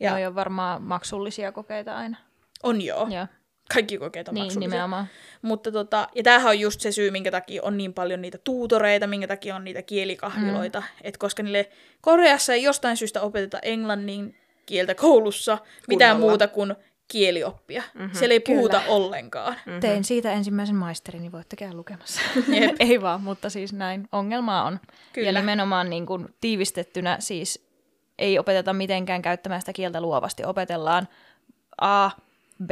[0.00, 0.10] Ja.
[0.10, 2.16] Noi on varmaan maksullisia kokeita aina.
[2.62, 3.08] on joo.
[3.10, 3.26] Joo.
[3.74, 4.68] Kaikki kokeet on Niin, maksullisia.
[4.70, 5.06] nimenomaan.
[5.42, 9.06] Mutta tota, ja tämähän on just se syy, minkä takia on niin paljon niitä tuutoreita,
[9.06, 10.80] minkä takia on niitä kielikahviloita.
[10.80, 10.86] Mm.
[11.04, 11.68] Et koska niille
[12.00, 15.58] Koreassa ei jostain syystä opeteta englannin kieltä koulussa
[15.88, 16.30] mitään Kunnolla.
[16.30, 16.74] muuta kuin
[17.08, 17.82] kielioppia.
[17.94, 18.14] Mm-hmm.
[18.18, 18.92] Siellä ei puhuta Kyllä.
[18.92, 19.52] ollenkaan.
[19.66, 19.80] Mm-hmm.
[19.80, 22.20] Tein siitä ensimmäisen maisterin, niin voitte käydä lukemassa.
[22.48, 22.76] Jep.
[22.90, 24.08] Ei vaan, mutta siis näin.
[24.12, 24.80] Ongelmaa on.
[25.12, 25.28] Kyllä.
[25.28, 27.66] Ja nimenomaan niin kuin tiivistettynä siis
[28.18, 30.44] ei opeteta mitenkään käyttämään sitä kieltä luovasti.
[30.44, 31.08] Opetellaan
[31.80, 32.10] A,
[32.66, 32.70] B.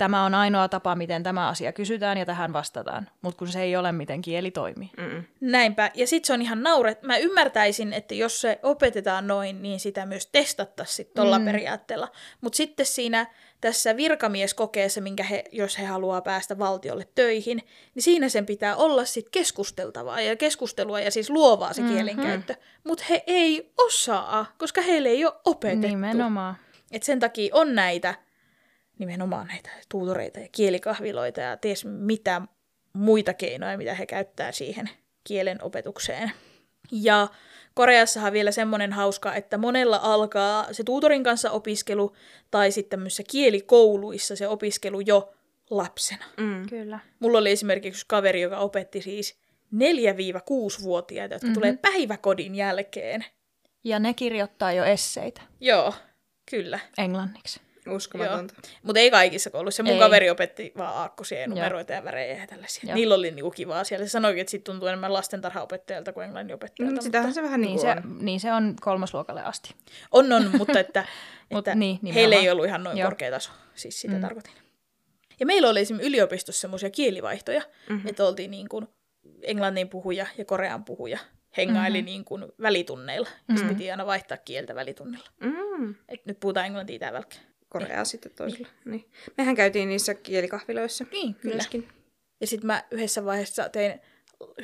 [0.00, 3.08] Tämä on ainoa tapa, miten tämä asia kysytään ja tähän vastataan.
[3.22, 4.90] Mutta kun se ei ole, miten kieli toimii.
[4.96, 5.24] Mm-mm.
[5.40, 5.90] Näinpä.
[5.94, 7.02] Ja sitten se on ihan nauret.
[7.02, 11.44] Mä ymmärtäisin, että jos se opetetaan noin, niin sitä myös testattaisiin tuolla mm.
[11.44, 12.08] periaatteella.
[12.40, 13.26] Mutta sitten siinä
[13.60, 17.62] tässä virkamieskokeessa, minkä he, jos he haluaa päästä valtiolle töihin,
[17.94, 22.54] niin siinä sen pitää olla sitten keskusteltavaa ja keskustelua ja siis luovaa se kielenkäyttö.
[22.84, 25.86] Mutta he ei osaa, koska heille ei ole opetettu.
[25.86, 26.56] Nimenomaan.
[26.92, 28.14] Et sen takia on näitä,
[29.00, 32.42] nimenomaan näitä tuutoreita ja kielikahviloita ja ties mitä
[32.92, 34.90] muita keinoja, mitä he käyttää siihen
[35.24, 36.32] kielen opetukseen.
[36.92, 37.28] Ja
[37.74, 42.12] Koreassahan vielä semmoinen hauska, että monella alkaa se tuutorin kanssa opiskelu
[42.50, 45.32] tai sitten tämmöisissä kielikouluissa se opiskelu jo
[45.70, 46.24] lapsena.
[46.36, 46.68] Mm.
[46.68, 46.98] Kyllä.
[47.20, 49.38] Mulla oli esimerkiksi kaveri, joka opetti siis
[49.74, 51.54] 4-6-vuotiaita, jotka mm-hmm.
[51.54, 53.24] tulee päiväkodin jälkeen.
[53.84, 55.94] Ja ne kirjoittaa jo esseitä Joo,
[56.50, 56.78] kyllä.
[56.98, 57.60] englanniksi.
[57.88, 58.54] Uskomatonta.
[58.82, 59.82] Mutta ei kaikissa kouluissa.
[59.82, 59.98] Mun Ei.
[59.98, 62.82] kaveri opetti vaan aakkosia ja numeroita ja värejä ja tällaisia.
[62.86, 62.94] Joo.
[62.94, 64.06] Niillä oli niinku kivaa siellä.
[64.06, 66.90] Se sanoikin, että sit tuntuu enemmän lastentarhaopettajalta kuin englannin opettajalta.
[66.90, 67.04] Mm, mutta...
[67.04, 68.18] sitähän se vähän niin Niin se, on.
[68.24, 69.74] niin se on kolmosluokalle asti.
[70.10, 71.04] On, on, mutta että,
[71.50, 73.06] Mut että niin, heillä ei ollut ihan noin Joo.
[73.08, 73.50] korkea taso.
[73.74, 74.20] Siis sitä Mm.
[74.20, 74.52] tarkoitin.
[75.40, 77.92] Ja meillä oli esimerkiksi yliopistossa semmoisia kielivaihtoja, Mhm.
[77.94, 78.08] mm-hmm.
[78.08, 78.88] että oltiin niin kuin
[79.42, 81.18] englannin puhuja ja korean puhuja
[81.56, 82.04] hengaili mm-hmm.
[82.06, 83.28] niin kuin välitunneilla.
[83.48, 83.68] Ja mm-hmm.
[83.68, 83.74] Mm.
[83.74, 85.28] piti aina vaihtaa kieltä välitunnilla.
[85.40, 85.94] Mm.
[86.08, 87.36] Et nyt puhutaan englantia tää välkkä.
[87.70, 88.68] Korea sitten toisella.
[88.84, 89.10] Niin.
[89.38, 91.04] Mehän käytiin niissä kielikahviloissa.
[91.12, 91.54] Niin, kyllä.
[91.54, 91.88] Myöskin.
[92.40, 94.00] Ja sitten mä yhdessä vaiheessa tein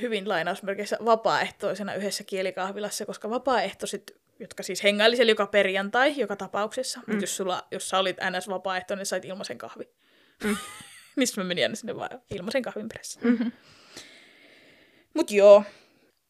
[0.01, 7.01] hyvin lainausmerkeissä vapaaehtoisena yhdessä kielikahvilassa, koska vapaaehtoiset, jotka siis hengaili siellä joka perjantai, joka tapauksessa,
[7.07, 7.21] mm.
[7.21, 8.49] jos, sulla, jos sä olit ns.
[8.49, 9.89] vapaaehtoinen, niin sait ilmaisen kahvi.
[10.45, 10.57] Mm.
[11.17, 13.21] niin sit mä menin aina sinne vaan ilmaisen kahvin perässä.
[13.23, 13.53] Mm-hmm.
[15.15, 15.65] Mut joo.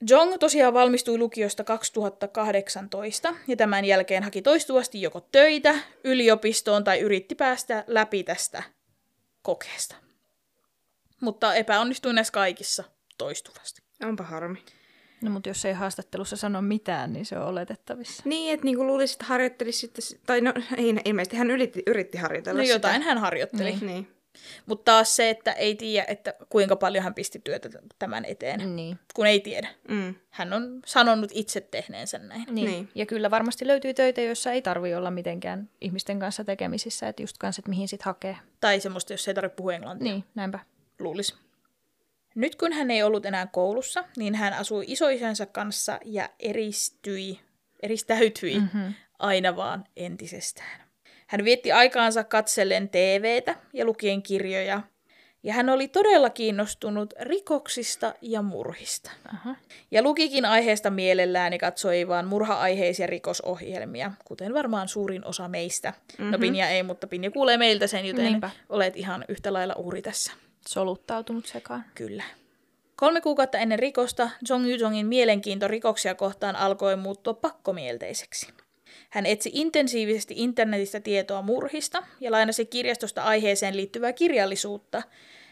[0.09, 7.35] Jong tosiaan valmistui lukiosta 2018 ja tämän jälkeen haki toistuvasti joko töitä, yliopistoon tai yritti
[7.35, 8.63] päästä läpi tästä
[9.43, 9.97] kokeesta.
[11.21, 12.85] Mutta epäonnistui näissä kaikissa
[13.19, 13.83] toistuvasti.
[14.05, 14.59] Onpa harmi.
[15.23, 18.23] No mutta jos ei haastattelussa sano mitään, niin se on oletettavissa.
[18.27, 22.63] Niin, että niinku luulisi, että harjoittelisi sitten, tai no ei, ilmeisesti hän yritti, yritti harjoitella
[22.63, 23.09] No jotain sitä.
[23.09, 23.71] hän harjoitteli.
[23.71, 23.87] Niin.
[23.87, 24.16] Niin.
[24.67, 27.69] Mutta taas se, että ei tiedä, että kuinka paljon hän pisti työtä
[27.99, 28.99] tämän eteen, Niin.
[29.15, 29.69] kun ei tiedä.
[29.89, 30.15] Mm.
[30.31, 32.41] Hän on sanonut itse tehneensä näin.
[32.43, 32.55] Niin.
[32.55, 32.67] Niin.
[32.67, 32.89] niin.
[32.95, 37.39] Ja kyllä varmasti löytyy töitä, joissa ei tarvi olla mitenkään ihmisten kanssa tekemisissä, että just
[37.39, 38.37] kanssa, että mihin sit hakee.
[38.61, 40.13] Tai semmoista, jos ei tarvitse puhua englantia.
[40.13, 40.59] Niin, näinpä.
[40.99, 41.35] luulisi.
[42.35, 47.41] Nyt kun hän ei ollut enää koulussa, niin hän asui isoisänsä kanssa ja eristyi,
[47.83, 48.95] eristäytyi mm-hmm.
[49.19, 50.86] aina vaan entisestään.
[51.27, 54.83] Hän vietti aikaansa katsellen TVtä ja lukien kirjoja,
[55.43, 59.11] ja hän oli todella kiinnostunut rikoksista ja murhista.
[59.35, 59.57] Aha.
[59.91, 65.91] Ja lukikin aiheesta mielellään ja katsoi vaan murha-aiheisia rikosohjelmia, kuten varmaan suurin osa meistä.
[65.91, 66.33] Mm-hmm.
[66.33, 68.51] No Pinja ei, mutta Pinja kuulee meiltä sen, joten Niinpä.
[68.69, 70.33] olet ihan yhtä lailla uhri tässä.
[70.69, 71.85] Soluttautunut sekaan.
[71.95, 72.23] Kyllä.
[72.97, 78.49] Kolme kuukautta ennen rikosta Jong Yujongin mielenkiinto rikoksia kohtaan alkoi muuttua pakkomielteiseksi.
[79.17, 85.03] Hän etsi intensiivisesti internetistä tietoa murhista ja lainasi kirjastosta aiheeseen liittyvää kirjallisuutta.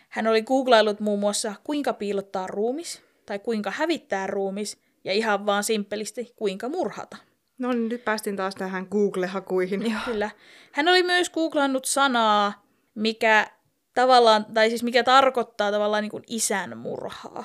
[0.08, 5.64] Hän oli googlailut muun muassa kuinka piilottaa ruumis tai kuinka hävittää ruumis ja ihan vaan
[5.64, 7.16] simppelisti kuinka murhata.
[7.58, 9.90] No niin, nyt päästiin taas tähän Google-hakuihin.
[9.90, 10.00] Joo.
[10.04, 10.30] Kyllä.
[10.72, 13.50] Hän oli myös googlannut sanaa, mikä
[13.94, 17.44] tavallaan, tai siis mikä tarkoittaa tavallaan niin kuin isän murhaa.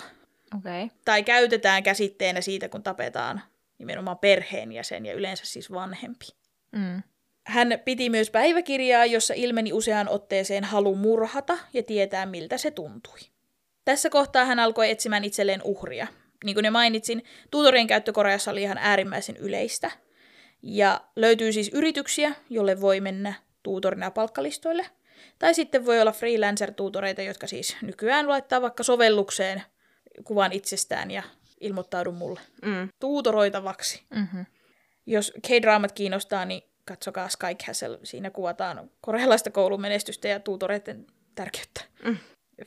[0.57, 0.83] Okei.
[0.83, 0.97] Okay.
[1.05, 3.41] tai käytetään käsitteenä siitä, kun tapetaan
[3.79, 6.25] nimenomaan perheenjäsen ja yleensä siis vanhempi.
[6.71, 7.03] Mm.
[7.43, 13.19] Hän piti myös päiväkirjaa, jossa ilmeni useaan otteeseen halu murhata ja tietää, miltä se tuntui.
[13.85, 16.07] Tässä kohtaa hän alkoi etsimään itselleen uhria.
[16.43, 19.91] Niin kuin jo mainitsin, tuutorien käyttö Koreassa oli ihan äärimmäisen yleistä.
[20.61, 24.85] Ja löytyy siis yrityksiä, jolle voi mennä tuutorina palkkalistoille.
[25.39, 29.63] Tai sitten voi olla freelancer-tuutoreita, jotka siis nykyään laittaa vaikka sovellukseen
[30.23, 31.23] kuvan itsestään ja
[31.59, 32.89] ilmoittaudu mulle Mm.
[32.99, 34.03] tuutoroitavaksi.
[34.15, 34.45] Mm-hmm.
[35.05, 37.99] Jos K-draamat kiinnostaa, niin katsokaa Sky Castle.
[38.03, 41.81] Siinä kuvataan korealaista koulun menestystä ja tuutoreiden tärkeyttä.
[42.05, 42.17] Mm.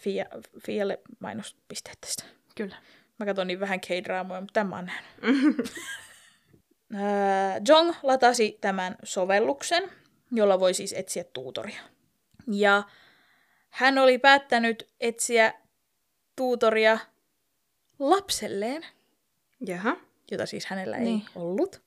[0.01, 0.27] Fia,
[0.67, 2.25] Fialle mainospisteet tästä.
[2.57, 2.77] Kyllä.
[3.19, 5.73] Mä katson niin vähän K-draamoja, mutta tämä on nähnyt.
[6.95, 9.91] Ää, Jong latasi tämän sovelluksen,
[10.33, 11.81] jolla voi siis etsiä tuutoria.
[12.53, 12.83] Ja
[13.71, 15.55] hän oli päättänyt etsiä
[16.37, 16.99] tuutoria
[18.11, 18.87] lapselleen,
[19.67, 19.97] Jaha.
[20.31, 21.23] jota siis hänellä ei Niin.
[21.35, 21.83] ollut.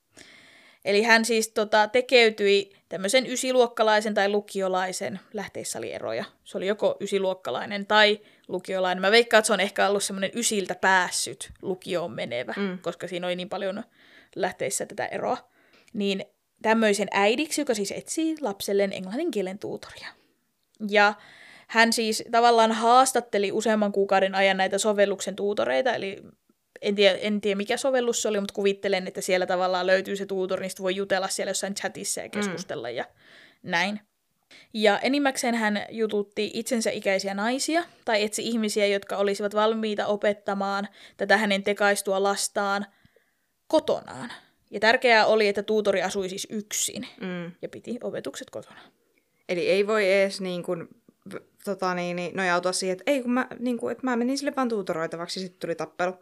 [0.86, 6.26] Eli hän siis tota, tekeytyi tämmöisen ysiluokkalaisen tai lukiolaisen, lähteissä oli eroja.
[6.44, 9.02] Se oli joko ysiluokkalainen tai lukiolainen.
[9.02, 12.80] Mä veikkaan, että se on ehkä ollut semmoinen ysiltä päässyt lukioon menevä, Mm.
[12.82, 13.84] koska siinä oli niin paljon
[14.36, 15.38] lähteissä tätä eroa.
[15.94, 16.26] Niin
[16.62, 20.08] tämmöisen äidiksi, joka siis etsii lapselleen englannin kielen tuutoria.
[20.90, 21.14] Ja
[21.68, 26.22] hän siis tavallaan haastatteli useamman kuukauden ajan näitä sovelluksen tuutoreita, eli
[26.82, 30.26] en tiedä, en tiedä mikä sovellus se oli, mutta kuvittelen, että siellä tavallaan löytyy se
[30.26, 32.96] tuutori, niin voi jutella siellä jossain chatissa ja keskustella mm.
[32.96, 33.06] ja
[33.64, 34.00] näin.
[34.74, 41.38] Ja enimmäkseen hän jututti itsensä ikäisiä naisia tai etsi ihmisiä, jotka olisivat valmiita opettamaan tätä
[41.38, 42.86] hänen tekaistua lastaan
[43.68, 44.32] kotonaan.
[44.72, 47.52] Ja tärkeää oli, että tuutori asui siis yksin Mm.
[47.62, 48.80] ja piti opetukset kotona.
[49.50, 50.88] Eli ei voi edes niin kuin,
[51.66, 54.54] tota, niin, niin, nojautua siihen, että ei kun mä, niin kuin, että mä menin sille
[54.56, 56.14] vaan tuutoroitavaksi, sitten tuli tappelu.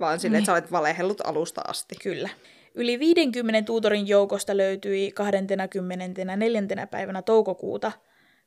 [0.00, 1.94] vaan silleen, että sä olet valehellut alusta asti.
[2.02, 2.28] Kyllä.
[2.74, 6.62] Yli 50 tuutorin joukosta löytyi 24.
[6.90, 7.92] päivänä toukokuuta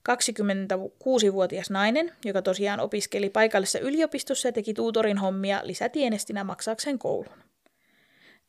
[0.09, 7.43] 26-vuotias nainen, joka tosiaan opiskeli paikallisessa yliopistossa ja teki tuutorin hommia lisätienestinä maksaakseen koulun.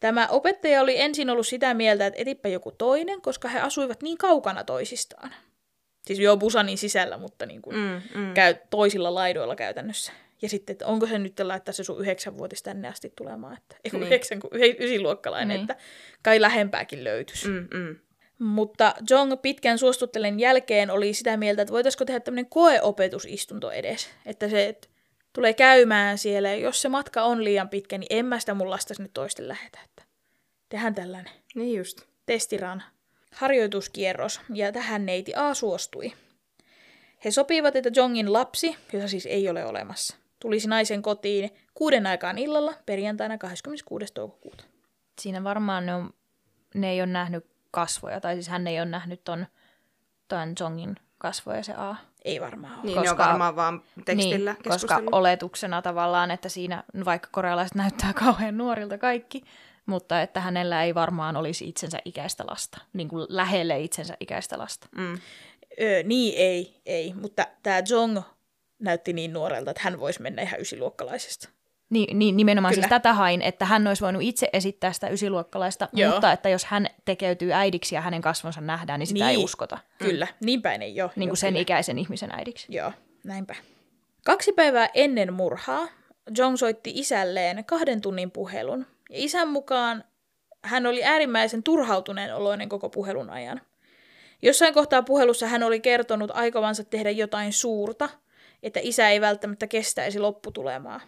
[0.00, 4.18] Tämä opettaja oli ensin ollut sitä mieltä, että etipä joku toinen, koska he asuivat niin
[4.18, 5.34] kaukana toisistaan.
[6.06, 8.34] Siis joo, Busanin sisällä, mutta niin kuin Mm, mm.
[8.34, 10.12] käy toisilla laidoilla käytännössä.
[10.42, 13.90] Ja sitten, että onko se nyt laittaa se sun yhdeksänvuotis tänne asti tulemaan, että ei
[13.92, 14.02] Niin.
[14.02, 15.70] yhdeksän, kun ysiluokkalainen, Niin.
[15.70, 15.76] että
[16.22, 17.48] kai lähempääkin löytyisi.
[17.48, 17.96] Mm, mm.
[18.38, 24.10] Mutta Jong pitkän suostuttelen jälkeen oli sitä mieltä, että voitaisiko tehdä tämmöinen koeopetusistunto edes.
[24.26, 24.88] Että se että
[25.32, 28.70] tulee käymään siellä ja jos se matka on liian pitkä, niin en mä sitä mun
[28.70, 29.78] lasta sinne toisten lähetä.
[29.84, 30.02] Että
[30.68, 32.00] tehdään tällainen Niin just.
[32.26, 32.82] testiran
[33.32, 36.12] harjoituskierros, ja tähän neiti A suostui.
[37.24, 42.38] He sopivat, että Jongin lapsi, jota siis ei ole olemassa, tulisi naisen kotiin kuuden aikaan
[42.38, 44.06] illalla perjantaina 26.
[44.14, 44.64] toukokuuta.
[45.20, 46.14] Siinä varmaan ne, on,
[46.74, 49.46] ne ei ole nähnyt kasvoja, tai siis hän ei ole nähnyt ton,
[50.28, 51.94] ton Jongin kasvoja se A.
[52.24, 52.82] Ei varmaan ole.
[52.82, 57.74] Niin, ne on Koska- varmaan vaan tekstillä niin, koska oletuksena tavallaan, että siinä, vaikka korealaiset
[57.74, 59.42] näyttää kauhean nuorilta kaikki,
[59.86, 64.88] mutta että hänellä ei varmaan olisi itsensä ikäistä lasta, niin kuin lähelle itsensä ikäistä lasta.
[64.96, 65.18] Mm.
[65.80, 68.20] Öö, niin ei, ei, mutta tämä Jong
[68.78, 71.48] näytti niin nuorelta, että hän voisi mennä ihan ysiluokkalaisesta.
[71.90, 72.82] Niin, niin nimenomaan Kyllä.
[72.82, 76.12] siis tätä hain, että hän olisi voinut itse esittää sitä ysiluokkalaista, Joo.
[76.12, 79.38] mutta että jos hän tekeytyy äidiksi ja hänen kasvonsa nähdään, niin sitä Niin.
[79.38, 79.78] ei uskota.
[79.98, 81.10] Kyllä, niin päin ei ole.
[81.16, 81.62] Niin Joo, kuin sen kyllä.
[81.62, 82.66] ikäisen ihmisen äidiksi.
[82.70, 82.92] Joo,
[83.24, 83.54] näinpä.
[84.24, 85.88] Kaksi päivää ennen murhaa
[86.36, 88.86] Jong soitti isälleen kahden tunnin puhelun.
[89.12, 90.04] Ja isän mukaan
[90.64, 93.60] hän oli äärimmäisen turhautuneen oloinen koko puhelun ajan.
[94.42, 98.08] Jossain kohtaa puhelussa hän oli kertonut aikovansa tehdä jotain suurta,
[98.62, 101.00] että isä ei välttämättä kestäisi lopputulemaa.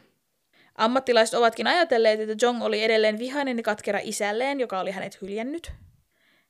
[0.75, 5.73] Ammattilaiset ovatkin ajatelleet, että Jong oli edelleen vihainen ja katkera isälleen, joka oli hänet hyljännyt.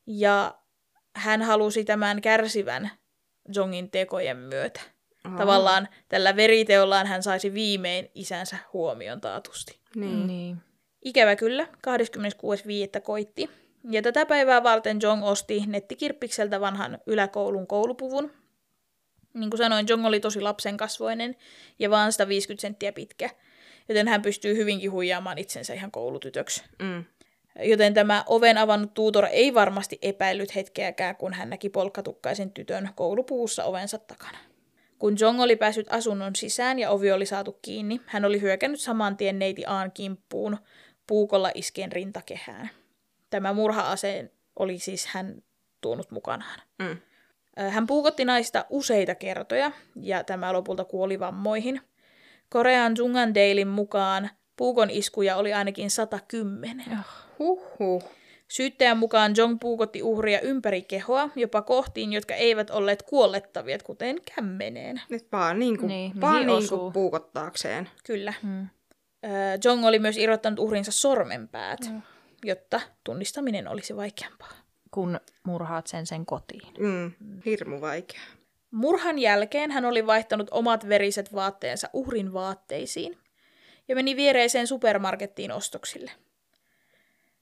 [0.07, 0.55] Ja
[1.17, 2.91] hän halusi tämän kärsivän
[3.55, 4.81] Jongin tekojen myötä.
[5.25, 5.37] Aa.
[5.37, 9.79] Tavallaan tällä veriteollaan hän saisi viimein isänsä huomion taatusti.
[9.97, 10.27] Niin.
[10.27, 10.74] niin.
[11.05, 13.01] Ikävä kyllä, 26.5.
[13.03, 13.51] koitti.
[13.91, 18.31] Ja tätä päivää varten Jong osti nettikirppikseltä vanhan yläkoulun koulupuvun.
[19.35, 21.37] Niin kuin sanoin, Jong oli tosi lapsenkasvoinen
[21.79, 23.31] ja vaan 150 senttiä pitkä.
[23.89, 26.65] Joten hän pystyy hyvinkin huijaamaan itsensä ihan koulutytöksi.
[26.83, 27.05] Mm.
[27.63, 33.65] Joten tämä oven avannut tuutor ei varmasti epäillyt hetkeäkään, kun hän näki polkkatukkaisen tytön koulupuussa
[33.65, 34.39] ovensa takana.
[34.99, 39.17] Kun Jong oli päässyt asunnon sisään ja ovi oli saatu kiinni, hän oli hyökännyt saman
[39.17, 40.59] tien neiti Aan kimppuun
[41.07, 42.71] puukolla iskien rintakehään.
[43.31, 45.43] Tämä murha-aseen oli siis hän
[45.81, 46.61] tuonut mukanaan.
[46.79, 46.97] Mm.
[47.71, 51.81] Hän puukotti naista useita kertoja, ja tämä lopulta kuoli vammoihin.
[52.49, 56.87] Korean Jungan Dailyn mukaan puukon iskuja oli ainakin 110.
[57.39, 58.03] Huhhuh.
[58.49, 65.01] Syyttäjän mukaan Jong puukotti uhria ympäri kehoa, jopa kohtiin, jotka eivät olleet kuollettavia, kuten kämmeneen.
[65.09, 66.91] Nyt vaan niinku, Niin, niin, vaan niinku osuu?
[66.91, 67.89] puukottaakseen.
[68.05, 68.35] Kyllä.
[68.43, 68.69] Mm.
[69.25, 69.29] Ö,
[69.65, 71.81] Jong oli myös irrottanut uhrinsa sormenpäät,
[72.45, 74.53] jotta tunnistaminen olisi vaikeampaa.
[74.91, 76.73] Kun murhaat sen sen kotiin.
[76.79, 77.13] Mm.
[77.45, 78.21] Hirmu vaikea.
[78.71, 83.19] Murhan jälkeen hän oli vaihtanut omat veriset vaatteensa uhrin vaatteisiin
[83.89, 86.11] ja meni viereiseen supermarkettiin ostoksille.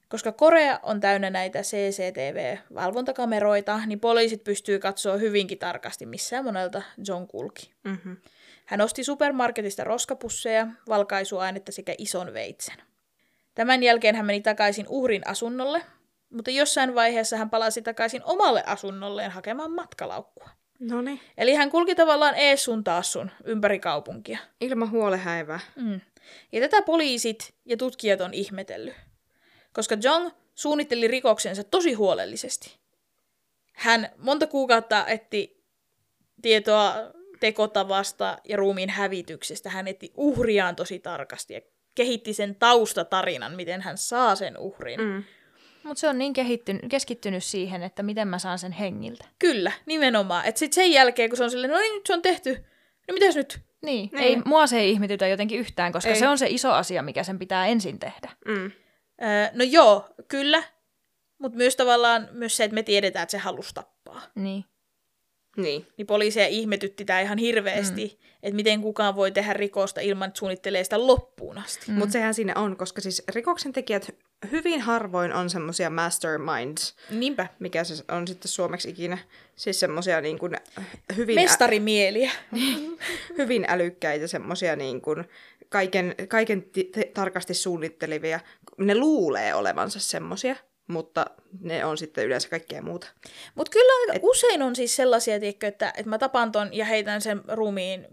[0.09, 7.27] Koska Korea on täynnä näitä CCTV-valvontakameroita, niin poliisit pystyy katsoa hyvinkin tarkasti, missä monelta John
[7.27, 7.73] kulki.
[7.85, 8.17] Mm-hmm.
[8.73, 12.75] Hän osti supermarketista roskapusseja, valkaisuainetta sekä ison veitsen.
[13.55, 15.83] Tämän jälkeen hän meni takaisin uhrin asunnolle,
[16.31, 20.51] mutta jossain vaiheessa hän palasi takaisin omalle asunnolleen hakemaan matkalaukkua.
[20.81, 21.21] No niin.
[21.39, 24.39] Eli hän kulki tavallaan ees sun taas sun ympäri kaupunkia.
[24.61, 25.61] Ilman huolehäivää.
[25.77, 26.01] Mm.
[26.53, 28.95] Ja tätä poliisit ja tutkijat on ihmetellyt.
[29.73, 32.79] Koska Jong suunnitteli rikoksensa tosi huolellisesti.
[33.73, 35.65] Hän monta kuukautta etti
[36.43, 36.95] tietoa
[37.43, 39.71] tekotavasta ja ruumiin hävityksestä.
[39.71, 41.61] Hän etti uhriaan tosi tarkasti ja
[41.95, 45.01] kehitti sen taustatarinan, miten hän saa sen uhrin.
[45.01, 45.25] Mm.
[45.83, 49.25] Mutta se on niin kehittynyt, keskittynyt siihen, että miten mä saan sen hengiltä.
[49.39, 50.45] Kyllä, nimenomaan.
[50.47, 52.65] Että sitten sen jälkeen, kun se on silleen, no niin, nyt se on tehty.
[53.09, 53.61] No mitäs nyt?
[53.83, 54.25] Niin, Niin.
[54.25, 56.17] ei, mua se ei ihmetytä jotenkin yhtään, koska Ei.
[56.17, 58.31] se on se iso asia, mikä sen pitää ensin tehdä.
[58.47, 58.71] Mm.
[59.23, 60.63] Öö, no joo, kyllä.
[61.39, 64.23] Mutta myös tavallaan myös se, että me tiedetään, että se halusi tappaa.
[64.35, 64.65] Niin.
[65.57, 65.87] Niin.
[65.97, 68.29] Niin poliiseja ihmetytti tämä ihan hirveästi, mm.
[68.43, 71.85] että miten kukaan voi tehdä rikosta ilman, että suunnittelee sitä loppuun asti.
[71.89, 71.95] Mm.
[71.95, 74.15] Mutta sehän siinä on, koska siis rikoksen tekijät
[74.51, 77.47] hyvin harvoin on semmosia masterminds, Niinpä.
[77.59, 79.19] mikä se on sitten suomeksi ikinä.
[79.57, 80.57] Siis semmosia niin kuin
[81.17, 82.31] hyvin, ä- Mestarimieliä.
[83.39, 85.25] hyvin älykkäitä semmosia niin kuin
[85.69, 88.41] kaiken, kaiken te- tarkasti suunnittelevia.
[88.79, 90.57] Ne luulee olevansa semmosia,
[90.93, 91.27] mutta
[91.61, 93.07] ne on sitten yleensä kaikkea muuta.
[93.55, 94.23] Mutta kyllä aika Et...
[94.25, 98.07] usein on siis sellaisia, tiedätkö, että, että mä tapan ton ja heitän sen ruumiin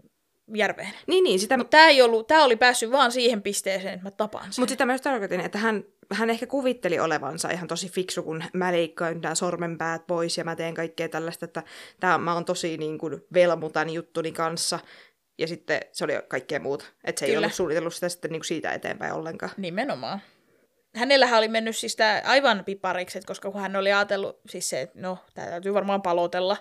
[0.54, 0.94] järveen.
[1.06, 1.56] Niin, niin, sitä...
[1.56, 4.62] Mutta tämä, ollut, oli päässyt vaan siihen pisteeseen, että mä tapan sen.
[4.62, 8.44] Mutta sitä mä just tarkoitin, että hän, hän ehkä kuvitteli olevansa ihan tosi fiksu, kun
[8.52, 11.62] mä leikkaan nämä sormenpäät pois ja mä teen kaikkea tällaista, että
[12.00, 14.78] tää, mä oon tosi niin kuin velmutan juttuni kanssa.
[15.38, 16.84] Ja sitten se oli kaikkea muuta.
[17.04, 17.34] Että se Kyllä.
[17.34, 19.52] ei ollut suunnitellut sitä sitten niin kuin siitä eteenpäin ollenkaan.
[19.56, 20.20] Nimenomaan.
[20.94, 24.80] Hänellähän oli mennyt siis tää aivan pipariksi, että koska kun hän oli ajatellut siis se,
[24.80, 26.56] että no, tää täytyy varmaan palotella.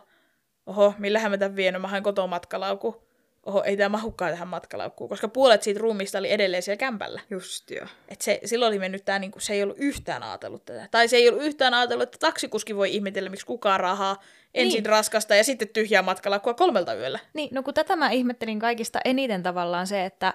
[0.66, 3.10] Oho, millähän mä tämän vienyt, mä hain kotomatkalauku
[3.50, 7.22] oho, ei tämä mahukkaan tähän matkalaukkuun, koska puolet siitä ruumista oli edelleen siellä kämpällä.
[7.30, 7.88] Just joo.
[8.08, 10.88] Et se, silloin oli mennyt tämä, niinku, se ei ollut yhtään ajatellut tätä.
[10.92, 14.24] Tai se ei ollut yhtään ajatellut, että taksikuski voi ihmetellä, miksi kukaan rahaa
[14.54, 14.86] ensin niin.
[14.86, 17.20] raskasta ja sitten tyhjää matkalaukkua kolmelta yöllä.
[17.34, 20.34] Niin, no kun tätä mä ihmettelin kaikista eniten tavallaan se, että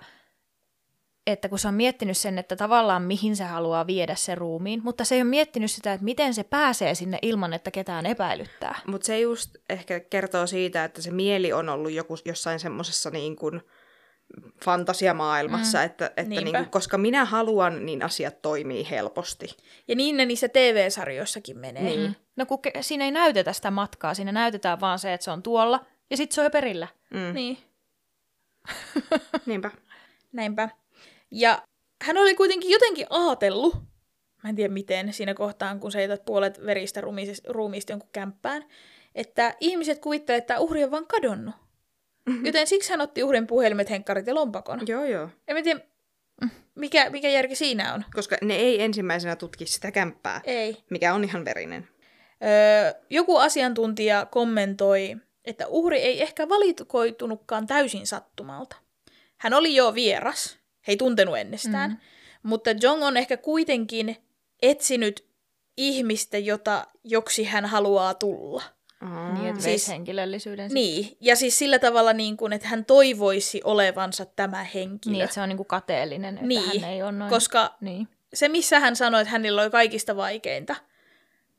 [1.27, 5.05] että kun se on miettinyt sen, että tavallaan mihin se haluaa viedä se ruumiin, mutta
[5.05, 8.81] se ei ole miettinyt sitä, että miten se pääsee sinne ilman, että ketään epäilyttää.
[8.87, 13.37] Mutta se just ehkä kertoo siitä, että se mieli on ollut joku, jossain semmoisessa niin
[13.37, 13.61] kuin
[14.65, 15.85] fantasiamaailmassa, mm.
[15.85, 19.57] että, että niin kuin, koska minä haluan, niin asiat toimii helposti.
[19.89, 21.83] Ja niin ne niissä TV-sarjoissakin menee.
[21.83, 22.01] Niin.
[22.01, 22.15] Mm.
[22.37, 25.87] No kun siinä ei näytetä sitä matkaa, siinä näytetään vaan se, että se on tuolla
[26.11, 26.89] ja sitten se on jo perillä.
[27.11, 27.35] Mm.
[27.35, 27.59] Niin.
[29.47, 29.71] Niinpä.
[30.33, 30.69] Näinpä.
[31.35, 31.63] Ja
[32.03, 33.75] hän oli kuitenkin jotenkin ajatellut,
[34.43, 37.01] mä en tiedä miten, siinä kohtaan, kun seität puolet veristä
[37.49, 38.65] ruumiista jonkun kämppään,
[39.15, 41.55] että ihmiset kuvittelevat, että uhri on vaan kadonnut.
[42.27, 42.47] Mm-hmm.
[42.47, 44.81] Joten siksi hän otti uhrin puhelimet, henkkarit ja lompakon.
[44.87, 45.29] Joo, joo.
[45.49, 45.81] En mä tiedä,
[46.75, 48.05] mikä, mikä järki siinä on.
[48.15, 50.77] Koska ne ei ensimmäisenä tutki sitä kämppää, ei.
[50.91, 51.89] mikä on ihan verinen.
[52.45, 58.77] Öö, joku asiantuntija kommentoi, että uhri ei ehkä valikoitunutkaan täysin sattumalta.
[59.37, 61.91] Hän oli jo vieras, he ei tuntenut ennestään.
[61.91, 61.97] Mm.
[62.43, 64.17] Mutta Jong on ehkä kuitenkin
[64.63, 65.25] etsinyt
[65.77, 68.63] ihmistä, jota, joksi hän haluaa tulla.
[69.01, 69.35] Mm.
[69.35, 70.71] Niin, että siis, henkilöllisyyden.
[70.75, 75.13] Niin, ja siis sillä tavalla, niin kuin, että hän toivoisi olevansa tämä henkilö.
[75.13, 77.31] Niin, että se on niin kuin kateellinen, että niin, hän ei ole noin.
[77.31, 78.09] koska niin.
[78.35, 80.77] se, missä hän sanoi, että hänellä oli kaikista vaikeinta,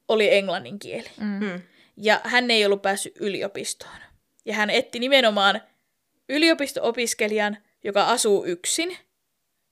[0.07, 1.09] oli englannin kieli.
[1.17, 1.45] Mm.
[1.45, 1.61] mm.
[1.97, 3.97] Ja hän ei ollut päässyt yliopistoon.
[4.45, 5.61] Ja hän etti nimenomaan
[6.30, 8.97] yliopisto-opiskelijan, joka asuu yksin,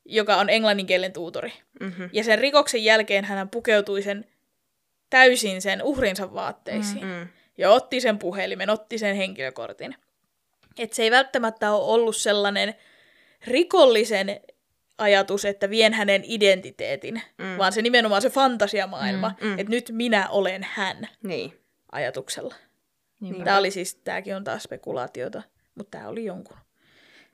[0.06, 1.54] joka on englanninkielen tuutori.
[1.80, 2.10] Mm-hmm.
[2.14, 4.26] Ja sen rikoksen jälkeen hän pukeutui sen
[5.10, 7.06] täysin sen uhrinsa vaatteisiin.
[7.06, 7.28] Mm-hmm.
[7.58, 9.96] Ja otti sen puhelimen, otti sen henkilökortin.
[10.78, 12.76] Et se ei välttämättä ole ollut sellainen
[13.48, 14.42] rikollisen
[14.98, 17.58] ajatus, että vien hänen identiteetin, mm.
[17.58, 19.60] vaan se nimenomaan se fantasiamaailma, mm, mm.
[19.60, 21.60] että nyt minä olen hän niin.
[21.92, 22.56] ajatuksella.
[23.20, 23.44] Niin.
[23.44, 25.42] Tämä oli siis, tämäkin on taas spekulaatiota,
[25.76, 26.58] mutta tämä oli jonkun.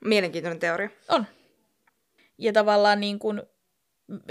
[0.04, 0.90] Mielenkiintoinen teoria.
[1.08, 1.26] On.
[2.40, 3.42] Ja tavallaan niin kuin,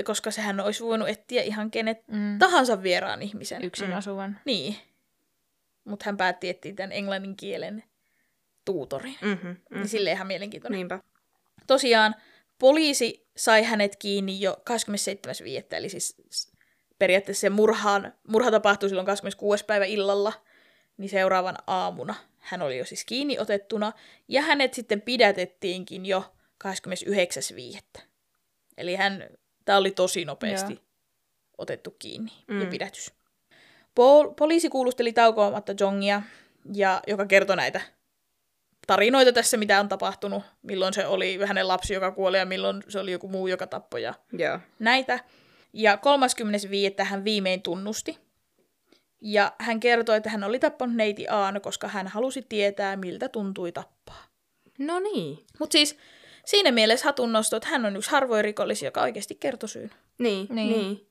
[0.03, 2.39] koska sehän olisi voinut etsiä ihan kenet mm.
[2.39, 3.64] tahansa vieraan ihmisen.
[3.64, 3.93] Yksin mm.
[3.93, 4.39] asuvan.
[4.45, 4.76] Niin.
[5.84, 7.84] Mutta hän päätti etsiä tämän englannin kielen
[8.66, 9.16] tuutorin.
[9.22, 9.78] Mm-hmm, mm-hmm.
[9.78, 10.78] Niin sille ihan mielenkiintoinen.
[10.78, 10.99] Niinpä.
[11.68, 12.16] Tosiaan
[12.60, 15.76] poliisi sai hänet kiinni jo 27.5.
[15.76, 16.18] Eli siis
[16.99, 19.66] periaatteessa se murhaan, murha tapahtui silloin 26.
[19.66, 20.34] päivä illalla.
[20.97, 23.91] Niin seuraavan aamuna hän oli jo siis kiinni otettuna.
[24.28, 26.34] Ja hänet sitten pidätettiinkin jo
[26.68, 28.01] 29.5.
[28.78, 29.30] Eli hän,
[29.66, 30.84] tämä oli tosi nopeasti Joo.
[31.57, 32.62] otettu kiinni mm.
[32.62, 33.14] ja pidätys.
[33.95, 36.22] Pol- poliisi kuulusteli taukoamatta Jongia,
[36.74, 37.82] ja, joka kertoi näitä
[38.89, 42.99] tarinoita tässä, mitä on tapahtunut, milloin se oli hänen lapsi, joka kuoli, ja milloin se
[42.99, 44.62] oli joku muu, joka tappoi, ja yeah.
[44.80, 45.20] näitä.
[45.74, 46.95] Ja 35.
[47.03, 48.18] hän viimein tunnusti.
[49.22, 53.72] Ja hän kertoi, että hän oli tappanut neiti Aan, koska hän halusi tietää, miltä tuntui
[53.72, 54.24] tappaa.
[54.80, 55.45] No niin.
[55.60, 55.97] Mutta siis
[56.50, 59.91] siinä mielessä hatunnosto, että hän on yksi harvoin rikollisia, joka oikeasti kertoi syyn.
[60.18, 60.70] Niin, niin.
[60.70, 61.08] niin.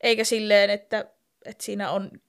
[0.00, 1.04] Eikä silleen, että,
[1.44, 2.22] että siinä on, että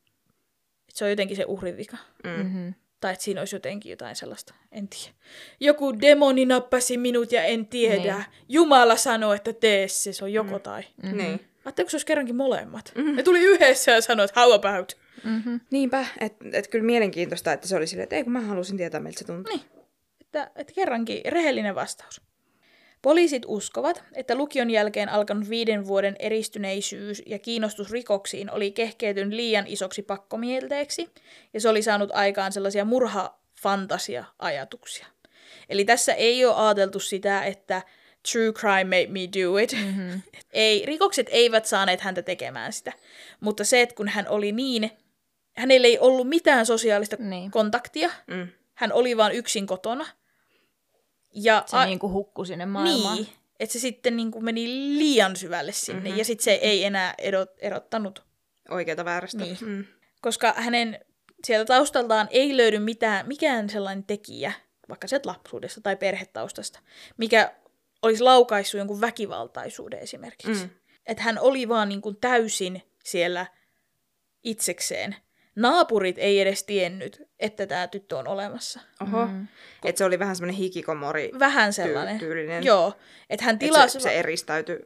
[0.93, 1.97] se on jotenkin se uhrin vika.
[2.23, 2.73] Mm-hmm.
[2.99, 5.15] Tai että siinä olisi jotenkin jotain sellaista, en tiedä.
[5.59, 8.15] Joku demoni nappasi minut ja en tiedä.
[8.15, 8.25] Niin.
[8.49, 10.61] Jumala sanoi, että tee se, se on joko mm.
[10.61, 10.83] tai.
[11.03, 11.17] Mm-hmm.
[11.17, 11.39] Niin.
[11.65, 12.91] Ajatteleko se olisi kerrankin molemmat?
[12.95, 13.15] Mm-hmm.
[13.15, 14.97] Ne tuli yhdessä ja sanoi, että how about?
[15.23, 15.59] Mm-hmm.
[15.71, 18.99] Niinpä, että et kyllä mielenkiintoista, että se oli silleen, että ei kun mä halusin tietää,
[18.99, 19.55] miltä se tuntuu.
[19.55, 19.65] Niin,
[20.21, 22.21] että, että kerrankin rehellinen vastaus.
[23.03, 29.67] Poliisit uskovat, että lukion jälkeen alkanut viiden vuoden eristyneisyys ja kiinnostus rikoksiin oli kehkeytynyt liian
[29.67, 31.09] isoksi pakkomielteeksi,
[31.53, 35.05] ja se oli saanut aikaan sellaisia murhafantasia-ajatuksia.
[35.69, 37.81] Eli tässä ei ole ajateltu sitä, että
[38.31, 39.73] true crime made me do it.
[39.73, 40.21] Mm-hmm.
[40.53, 42.93] ei, rikokset eivät saaneet häntä tekemään sitä.
[43.39, 44.91] Mutta se, että kun hän oli niin,
[45.57, 47.51] hänellä ei ollut mitään sosiaalista niin.
[47.51, 48.47] kontaktia, mm.
[48.73, 50.05] hän oli vain yksin kotona–
[51.35, 53.15] ja se a- niin kuin hukkui sinne maailmaan.
[53.15, 53.27] Niin.
[53.59, 54.65] että se sitten niin kuin meni
[54.97, 56.07] liian syvälle sinne, Mhm.
[56.07, 56.17] mm-hmm.
[56.19, 58.23] ja sitten se ei enää erot, erottanut
[58.69, 59.37] Oikeata väärästä.
[59.37, 59.57] Niin.
[59.61, 59.85] Mm.
[60.21, 61.05] koska hänen
[61.45, 64.53] sieltä taustaltaan ei löydy mitään, mikään sellainen tekijä,
[64.89, 66.79] vaikka sieltä lapsuudesta tai perhetaustasta,
[67.17, 67.53] mikä
[68.01, 70.63] olisi laukaissut jonkun väkivaltaisuuden esimerkiksi.
[70.63, 70.69] Mm.
[71.05, 73.45] Että hän oli vaan niin kuin täysin siellä
[74.43, 75.15] itsekseen.
[75.55, 78.79] Naapurit ei edes tiennyt, että tämä tyttö on olemassa.
[79.01, 79.25] Oho.
[79.25, 79.47] Mm.
[79.85, 82.19] Että se oli vähän semmoinen hikikomori Vähän sellainen.
[82.19, 82.63] tyylinen.
[82.63, 82.93] Joo,
[83.29, 83.99] että hän Et tilasi...
[83.99, 84.79] se, se eristäytyi,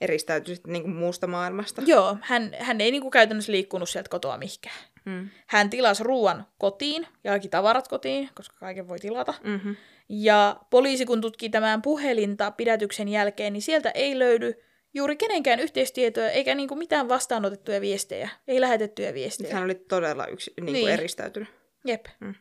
[0.00, 1.82] eristäytyi sitten niinku muusta maailmasta.
[1.86, 4.76] Joo, hän, hän ei niinku käytännössä liikkunut sieltä kotoa mihinkään.
[5.04, 5.28] Mm.
[5.46, 9.34] Hän tilasi ruoan kotiin, jaakin tavarat kotiin, koska kaiken voi tilata.
[9.44, 9.76] Mm-hmm.
[10.08, 14.54] Ja poliisi kun tutki tämän puhelinta pidätyksen jälkeen, niin sieltä ei löydy
[14.94, 19.54] juuri kenenkään yhteistietoja, eikä niinku mitään vastaanotettuja viestejä, ei lähetettyjä viestejä.
[19.54, 20.88] Hän oli todella yksi, niinku Niin.
[20.88, 21.48] eristäytynyt.
[21.84, 22.06] Jep.
[22.20, 22.34] Mm.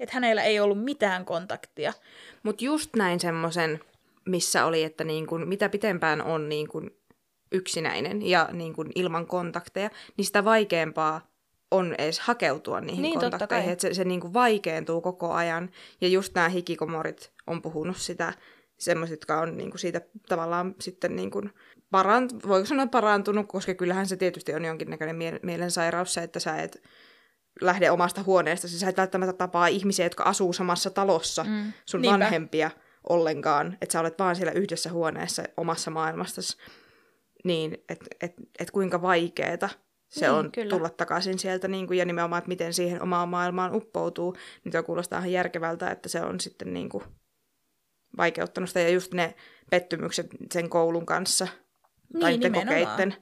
[0.00, 1.92] Että hänellä ei ollut mitään kontaktia.
[2.42, 3.80] Mutta just näin semmoisen,
[4.26, 6.90] missä oli, että niin kun, mitä pitempään on niin kun
[7.52, 11.30] yksinäinen ja niin kun ilman kontakteja, niin sitä vaikeampaa
[11.70, 13.72] on edes hakeutua niihin Niin, kontakteihin.
[13.72, 15.70] Että se, se niin kun vaikeentuu koko ajan.
[16.00, 18.32] Ja just nämä hikikomorit on puhunut sitä,
[18.78, 21.50] semmoiset, jotka on niin kun siitä tavallaan sitten niin kun
[21.90, 26.56] parant, voiko sanoa parantunut, koska kyllähän se tietysti on jonkinnäköinen mie- mielensairaus se, että sä
[26.62, 26.82] et
[27.60, 28.68] lähde omasta huoneesta.
[28.68, 31.72] Sä et välttämättä tapaa ihmisiä, jotka asuu samassa talossa, Mm.
[31.86, 32.12] sun Niinpä.
[32.18, 32.70] vanhempia
[33.08, 36.56] ollenkaan, että sä olet vaan siellä yhdessä huoneessa omassa maailmastasi,
[37.44, 39.68] niin että et, et kuinka vaikeeta
[40.08, 40.70] se Niin, on kyllä.
[40.70, 44.82] tulla takaisin sieltä, niin kuin, ja nimenomaan, että miten siihen omaan maailmaan uppoutuu, niin tuo
[44.82, 47.04] kuulostaa ihan järkevältä, että se on sitten niin kuin
[48.16, 49.34] vaikeuttanut sitä, ja just ne
[49.70, 51.48] pettymykset sen koulun kanssa,
[52.14, 52.68] Niin, nimenomaan.
[52.68, 53.14] tekokeitten.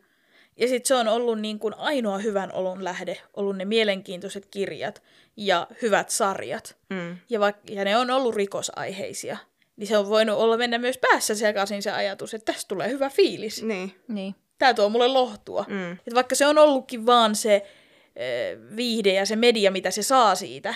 [0.57, 5.03] Ja sitten se on ollut niin kuin ainoa hyvän olon lähde, ollut ne mielenkiintoiset kirjat
[5.37, 6.77] ja hyvät sarjat.
[6.91, 7.17] Mm.
[7.31, 9.37] Ja, vaik- ja ne on ollut rikosaiheisia.
[9.77, 13.11] Niin se on voinut olla mennä myös päässä sekaisin se ajatus, että tästä tulee hyvä
[13.11, 13.63] fiilis.
[13.63, 13.95] Niin.
[14.09, 14.35] Niin.
[14.59, 15.65] Tämä tuo mulle lohtua.
[15.69, 15.93] Mm.
[15.93, 20.35] Et vaikka se on ollutkin vaan se äh, viihde ja se media, mitä se saa
[20.35, 20.75] siitä,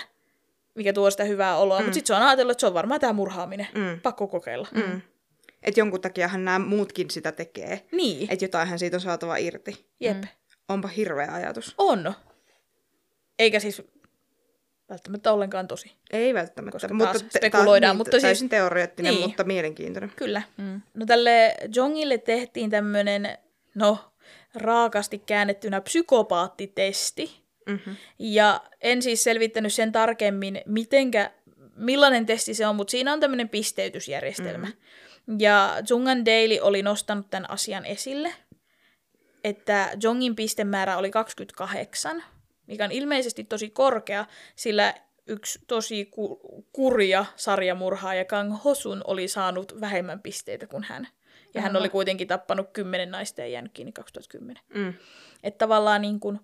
[0.75, 1.85] mikä tuo sitä hyvää oloa, mm.
[1.85, 3.67] mutta sitten se on ajatellut, että se on varmaan tämä murhaaminen.
[3.73, 3.99] Mm.
[4.03, 4.67] Pakko kokeilla.
[4.71, 5.01] Mm.
[5.63, 7.81] Että jonkun takiahan nämä muutkin sitä tekee.
[7.91, 9.85] Niin, Että jotainhan siitä on saatava irti.
[9.99, 10.17] jep.
[10.17, 10.27] Mm.
[10.69, 11.75] Onpa hirveä ajatus.
[11.77, 12.13] On.
[13.39, 13.81] Eikä siis
[14.89, 15.91] välttämättä ollenkaan tosi.
[16.11, 16.71] Ei välttämättä.
[16.71, 19.27] Koska mutta taas spekuloidaan, mutta siis- täysin teoreettinen, Niin.
[19.29, 20.11] mutta mielenkiintoinen.
[20.15, 20.41] Kyllä.
[20.57, 20.81] Mm.
[20.93, 23.37] No tälle Jongille tehtiin tämmönen,
[23.75, 23.97] no
[24.55, 27.43] raakasti käännettynä psykopaattitesti.
[27.69, 27.95] Mm-hmm.
[28.19, 31.31] Ja en siis selvittänyt sen tarkemmin, mitenkä,
[31.75, 34.67] millainen testi se on, mutta siinä on tämmöinen pisteytysjärjestelmä.
[34.67, 34.81] Mm-hmm.
[35.39, 38.33] Ja Jungan Daily oli nostanut tämän asian esille,
[39.43, 42.23] että Jongin pistemäärä oli 28,
[42.67, 44.93] mikä on ilmeisesti tosi korkea, sillä
[45.27, 51.07] yksi tosi ku- kurja sarjamurhaaja Kang Hosun oli saanut vähemmän pisteitä kuin hän.
[51.53, 54.63] Ja hän oli kuitenkin tappanut kymmenen naista ja jäänyt kiinni 2010.
[54.75, 54.93] Mm.
[55.43, 56.39] Että tavallaan niin kuin,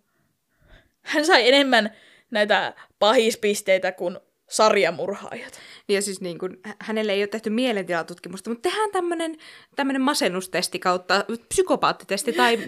[1.02, 1.96] hän sai enemmän
[2.32, 4.20] näitä pahispisteitä kuin
[4.50, 5.60] sarjamurhaajat.
[5.90, 9.38] Ja siis niin hä- hänelle ei ole tehty mielentilatutkimusta, mutta tehdään tämmöinen
[9.76, 12.60] tämmönen masennustesti kautta psykopaattitesti tai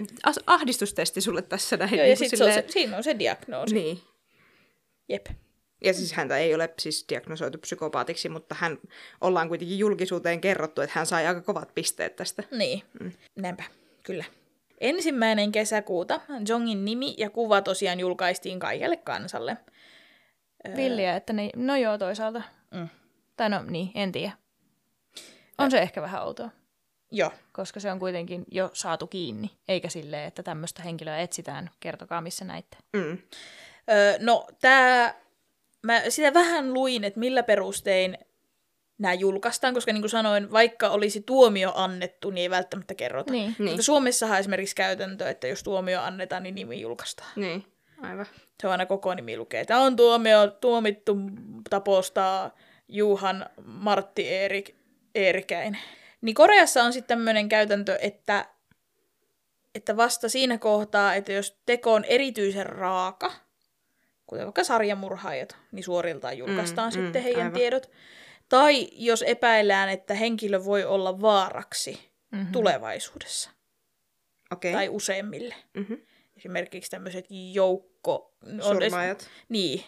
[0.46, 1.90] ahdistustesti sulle tässä näin.
[1.90, 3.74] Joo, niin ja kuin sitten se on se, siinä on se diagnoosi.
[3.74, 4.00] Niin.
[5.08, 5.26] Jep.
[5.84, 8.78] Ja siis häntä ei ole siis diagnosoitu psykopaatiksi, mutta hän
[9.20, 12.42] ollaan kuitenkin julkisuuteen kerrottu, että hän sai aika kovat pisteet tästä.
[12.50, 13.12] Niin, mm.
[13.36, 13.64] näinpä,
[14.02, 14.24] kyllä.
[14.80, 19.56] Ensimmäinen kesäkuuta Jongin nimi ja kuva tosiaan julkaistiin kaikelle kansalle.
[20.76, 21.50] Villiä, että ne...
[21.56, 22.42] No joo, toisaalta.
[22.70, 22.88] Mm.
[23.36, 24.32] Tai no niin, en tiedä.
[25.58, 26.50] On se ehkä vähän outoa,
[27.10, 31.70] Joo, koska se on kuitenkin jo saatu kiinni, eikä silleen, että tämmöistä henkilöä etsitään.
[31.80, 32.76] Kertokaa, missä näitte.
[32.92, 33.18] Mm.
[33.90, 35.14] Öö, no tää,
[35.82, 38.18] mä sitä vähän luin, että millä perustein
[38.98, 43.32] nämä julkaistaan, koska niin kuin sanoin, vaikka olisi tuomio annettu, niin ei välttämättä kerrota.
[43.32, 43.56] Niin.
[43.58, 43.68] Niin.
[43.70, 47.30] Mutta Suomessahan on esimerkiksi käytäntö, että jos tuomio annetaan, niin nimi julkaistaan.
[47.36, 47.64] Niin,
[48.02, 48.26] aivan.
[48.62, 49.64] Se on aina koko nimi lukee.
[49.64, 51.16] Tämä on tuomio tuomittu
[51.70, 52.50] taposta
[52.88, 54.74] Juhan Martti Eerik,
[55.14, 55.78] Eerikäinen.
[56.20, 58.46] Niin Koreassa on sitten tämmöinen käytäntö, että,
[59.74, 63.32] että vasta siinä kohtaa, että jos teko on erityisen raaka,
[64.26, 67.52] kuten vaikka sarjamurhaajat, niin suoriltaan julkaistaan Mm, mm, sitten heidän aivan.
[67.52, 67.90] tiedot.
[68.48, 72.52] Tai jos epäillään, että henkilö voi olla vaaraksi Mm-hmm.
[72.52, 73.50] tulevaisuudessa
[74.52, 74.72] Okei.
[74.72, 75.54] tai useimmille.
[75.74, 75.98] Mm-hmm.
[76.36, 77.26] Esimerkiksi tämmöiset
[78.06, 78.32] joukko...
[78.46, 79.28] on Surmaajat.
[79.48, 79.84] niin,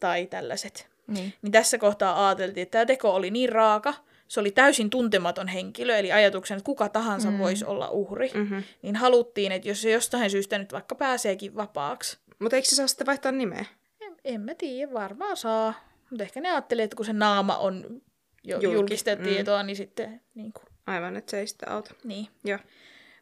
[0.00, 0.88] tai tällaiset.
[1.06, 1.34] Niin.
[1.42, 3.94] Niin tässä kohtaa ajateltiin, että tämä teko oli niin raaka,
[4.28, 7.38] se oli täysin tuntematon henkilö, eli ajatuksen, että kuka tahansa Mm.
[7.38, 8.30] voisi olla uhri.
[8.34, 8.40] Mm.
[8.40, 8.62] Mm-hmm.
[8.82, 12.86] Niin haluttiin, että jos se jostain syystä nyt vaikka pääseekin vapaaksi, Mutta eikö se saa
[12.86, 13.64] sitten vaihtaa nimeä?
[14.00, 15.74] en, en mä tiedä, varmaan saa.
[16.10, 18.02] Mutta ehkä ne ajatteli, että kun se naama on
[18.44, 18.74] jo Julki.
[18.76, 19.22] julkista Mm.
[19.22, 21.94] tietoa, niin sitten niin kuin, Aivan, että se ei sitten auta.
[22.04, 22.58] Niin, Joo.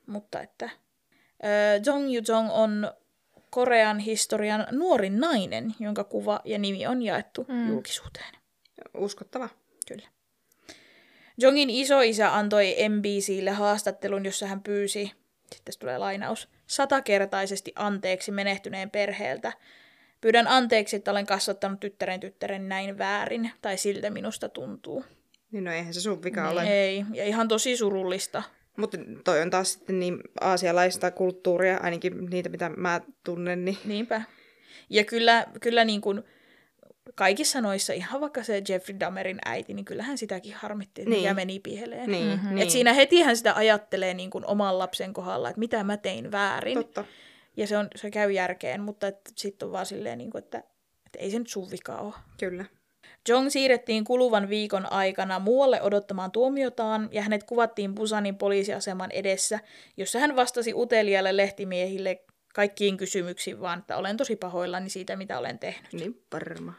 [0.06, 2.92] mutta että äh, Jong Yu Jong on
[3.50, 7.68] Korean historian nuorin nainen, jonka kuva ja nimi on jaettu mm.
[7.68, 8.34] julkisuuteen.
[8.94, 9.48] Uskottava.
[9.88, 10.08] Kyllä.
[11.38, 15.12] Jongin isoisä antoi MBClle haastattelun, jossa hän pyysi,
[15.52, 19.52] sitten tulee lainaus, satakertaisesti anteeksi menehtyneen perheeltä.
[20.20, 25.04] Pyydän anteeksi, että olen kasvattanut tyttären tyttären näin väärin, tai siltä minusta tuntuu.
[25.52, 26.62] Niin no eihän se sun vika Niin, ole.
[26.62, 28.42] Ei, ja ihan tosi surullista.
[28.76, 34.22] Mutta toi on taas sitten niin aasialaista kulttuuria, ainakin niitä mitä mä tunnen, niin Niinpä.
[34.90, 36.22] Ja kyllä, kyllä niin kuin
[37.14, 41.22] kaikissa noissa, ihan vaikka se Jeffrey Dahmerin äiti, niin kyllähän sitäkin harmitti, että Niin.
[41.22, 42.10] mikä meni pieleen.
[42.10, 42.48] niin, Mhm.
[42.54, 42.58] niin.
[42.62, 46.78] Et siinä hetihän sitä ajattelee niin kuin oman lapsen kohdalla, että mitä mä tein väärin.
[46.78, 47.04] Totta.
[47.56, 49.06] Ja se, on, se käy järkeen, mutta
[49.36, 50.58] sitten on vaan silleen, niin kuin, että,
[51.06, 52.14] että ei se nyt sun vika ole.
[52.40, 52.64] Kyllä.
[53.28, 59.60] Jong siirrettiin kuluvan viikon aikana muualle odottamaan tuomiotaan ja hänet kuvattiin Busanin poliisiaseman edessä,
[59.96, 62.22] jossa hän vastasi uteliaille lehtimiehille
[62.54, 65.92] kaikkiin kysymyksiin, vaan että olen tosi pahoillani siitä, mitä olen tehnyt.
[65.92, 66.72] Niin varma.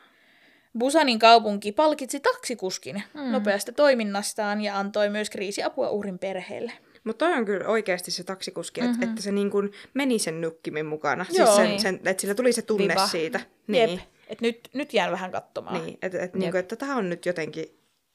[0.80, 3.32] Busanin kaupunki palkitsi taksikuskin mm.
[3.32, 6.72] nopeasta toiminnastaan ja antoi myös kriisiapua uhrin perheelle.
[7.04, 8.94] Mutta toi on kyllä oikeasti se taksikuski, mm-hmm.
[8.94, 11.26] että, että se niin kuin meni sen nukkimin mukana.
[11.32, 11.46] Joo.
[11.46, 11.82] siis sen, Niin.
[11.82, 13.08] sen, että sillä tuli se tunne Viba.
[13.08, 13.39] siitä.
[13.68, 13.88] Niin.
[13.88, 14.00] Niin.
[14.00, 15.86] Jep, että nyt, nyt jään vähän katsomaan.
[15.86, 17.65] Niin, että, että, niin kuin, että tämä on nyt jotenkin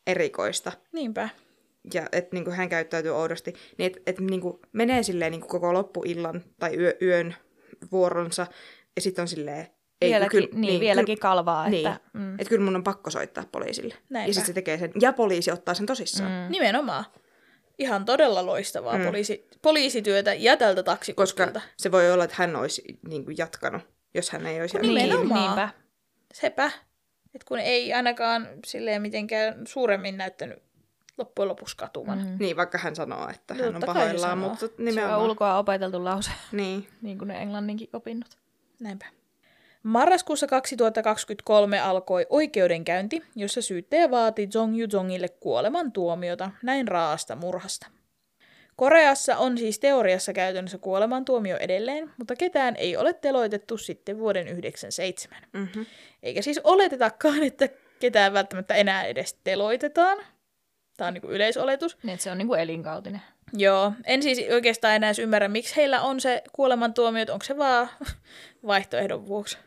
[0.06, 0.72] erikoista.
[0.92, 1.28] Niinpä.
[1.94, 3.52] Ja että niin kuin hän käyttäytyy oudosti.
[3.78, 7.34] Niin että, että niin kuin menee silleen niin kuin koko loppuillan tai yö, yön
[7.92, 8.46] vuoronsa.
[8.96, 9.66] Ja sitten on silleen...
[10.00, 11.68] Ei, vieläkin, kyllä- niin, vieläkin kalvaa.
[11.68, 12.20] Niin, Että, mm.
[12.20, 12.34] mm.
[12.34, 13.94] että kyllä mun on pakko soittaa poliisille.
[14.08, 14.30] Näinpä.
[14.30, 14.92] Ja sitten se tekee sen.
[15.00, 16.30] Ja poliisi ottaa sen tosissaan.
[16.30, 16.52] Mm.
[16.52, 17.04] Nimenomaan.
[17.78, 19.04] Ihan todella loistavaa mm.
[19.04, 21.60] poliisi, poliisityötä ja tältä Koska taksikuskilta.
[21.76, 23.82] se voi olla, että hän olisi niin kuin jatkanut,
[24.14, 25.02] jos hän ei olisi kiinni.
[25.34, 25.68] Niinpä.
[26.40, 26.70] Sepä.
[27.34, 30.62] Et kun ei ainakaan silleen mitenkään suuremmin näyttänyt
[31.18, 32.18] loppujen lopuksi katuvan.
[32.18, 32.36] Mm.
[32.38, 35.22] Niin, vaikka hän sanoo, että hän on Totta se pahoillaan, mutta Se on nimenomaan.
[35.22, 36.88] ulkoa opeteltu lause, Niin.
[37.02, 38.28] niin kuin ne englanninkin opinnot.
[38.80, 39.06] Näinpä.
[39.82, 47.86] Marraskuussa 2023 alkoi oikeudenkäynti, jossa syyttäjä vaati Jong Yu-jongille kuoleman tuomiota näin raasta murhasta.
[48.76, 55.38] Koreassa on siis teoriassa käytännössä kuolemantuomio edelleen, mutta ketään ei ole teloitettu sitten vuoden 1997.
[55.52, 55.86] Mm-hmm.
[56.22, 57.68] Eikä siis oletetakaan, että
[58.00, 60.18] ketään välttämättä enää edes teloitetaan.
[60.96, 61.98] Tämä on niin kuin yleisoletus.
[62.02, 63.20] Niin, se on niin kuin elinkautinen.
[63.52, 67.56] Joo, en siis oikeastaan enää edes ymmärrä, miksi heillä on se kuolemantuomio, että onko se
[67.58, 67.88] vaan
[68.66, 69.58] vaihtoehdon vuoksi.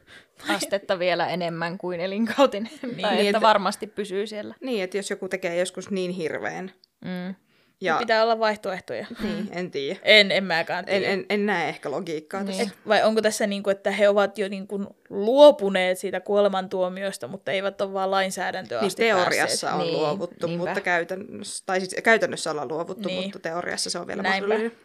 [0.50, 2.72] Astetta vielä enemmän kuin elinkautinen.
[2.82, 4.56] tai Niin, että että- varmasti pysyy siellä.
[4.62, 6.72] Niin, että jos joku tekee joskus niin hirveän,
[7.06, 7.36] Mm.
[7.82, 9.06] Ja Pitää olla vaihtoehtoja.
[9.24, 10.00] niin, en tiedä.
[10.04, 11.14] En, en mäkään En, tiedä.
[11.14, 12.62] en, en näe ehkä logiikkaa tässä.
[12.64, 12.72] Niin.
[12.72, 17.28] Et vai onko tässä niin kuin, että he ovat jo niin kuin luopuneet siitä kuolemantuomiosta,
[17.28, 19.74] mutta eivät ole vaan lainsäädäntöä Niin asti teoriassa päässeet?
[19.74, 20.66] on Niin, luovuttu, niinpä.
[20.66, 23.24] mutta käytännössä, tai siis käytännössä ollaan luovuttu, Niin.
[23.24, 24.48] mutta teoriassa se on vielä Näinpä.
[24.48, 24.78] mahdollinen.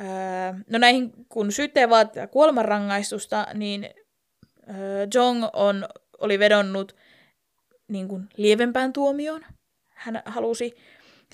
[0.00, 0.06] Öö,
[0.70, 3.90] no näihin, kun syyttäjä vaatii kuolemanrangaistusta, niin
[4.78, 5.88] öö, Jong on,
[6.18, 6.96] oli vedonnut
[7.88, 9.44] niin kuin lievempään tuomioon.
[9.88, 10.76] Hän halusi,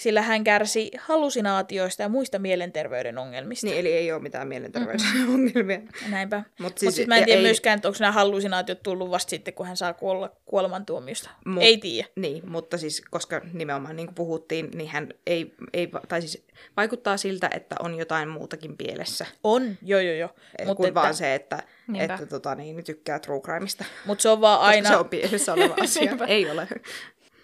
[0.03, 3.67] sillä hän kärsi hallusinaatioista ja muista mielenterveyden ongelmista.
[3.67, 5.81] Niin, eli ei ole mitään mielenterveysongelmia.
[6.11, 6.37] Näinpä.
[6.37, 9.31] Mut Mutta siis- siis, mä en tiedä ei- myöskään, että onko nämä hallusinaatiot tullut vasta
[9.31, 11.31] sitten, kun hän saa kuolla kuolemantuomiosta.
[11.49, 12.09] Mu- Ei tiedä.
[12.17, 16.45] Niin, mutta siis koska nimenomaan niin kuin puhuttiin, niin hän ei, ei, tai siis
[16.77, 19.27] vaikuttaa siltä, että on jotain muutakin pielessä.
[19.45, 20.29] On, joo joo joo.
[20.29, 22.15] Mut Mutta kuin että, vaan se, että, Niinpä.
[22.15, 23.85] että tota, niin, tykkää true crimeista.
[24.07, 24.77] mut se on vaan Aina...
[24.77, 24.89] aina...
[24.89, 26.17] se on pielessä oleva asia.
[26.27, 26.69] ei ole.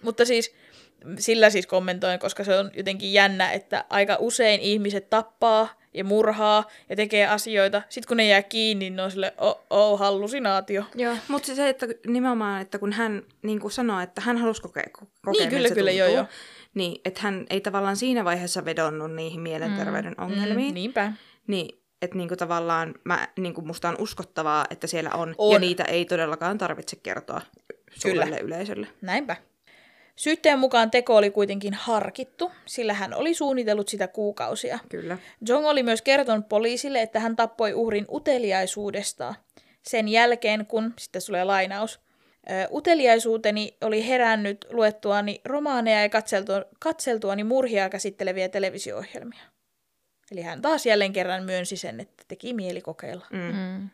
[0.03, 0.55] Mutta siis
[1.19, 6.65] sillä siis kommentoin, koska se on jotenkin jännä, että aika usein ihmiset tappaa ja murhaa
[6.89, 7.83] ja tekee asioita.
[7.89, 10.85] Sitten kun ne jää kiinni, niin ne on sille, oh, oh hallusinaatio.
[10.95, 11.17] Joo.
[11.29, 15.07] Mutta se, että nimenomaan, että kun hän niin kuin sanoo, että hän halusi kokea, ko-
[15.25, 16.27] kokea Niin, kyllä, kyllä, joo, tuntuu, joo.
[16.75, 20.69] Niin, että hän ei tavallaan siinä vaiheessa vedonnut niihin mielenterveyden mm, ongelmiin.
[20.69, 21.13] Mm, niinpä.
[21.47, 25.53] Niin, että niinku tavallaan mä, niinku musta on uskottavaa, että siellä on, On.
[25.53, 27.41] ja niitä ei todellakaan tarvitse kertoa
[27.95, 28.39] suurelle Kyllä.
[28.39, 28.87] yleisölle.
[29.01, 29.37] Näinpä.
[30.19, 34.79] Syyttäjän mukaan teko oli kuitenkin harkittu, sillä hän oli suunnitellut sitä kuukausia.
[34.89, 35.19] Kyllä.
[35.49, 39.35] Jong oli myös kertonut poliisille, että hän tappoi uhrin uteliaisuudesta.
[39.83, 42.01] Sen jälkeen, kun, sitten tulee lainaus,
[42.51, 49.43] "Ö, uteliaisuuteni oli herännyt luettuani romaaneja ja katseltua, katseltuani murhia käsitteleviä televisio-ohjelmia.
[50.33, 53.27] Eli hän taas jälleen kerran myönsi sen, että teki mieli kokeilla.
[53.33, 53.39] Mm.
[53.57, 53.89] Mm.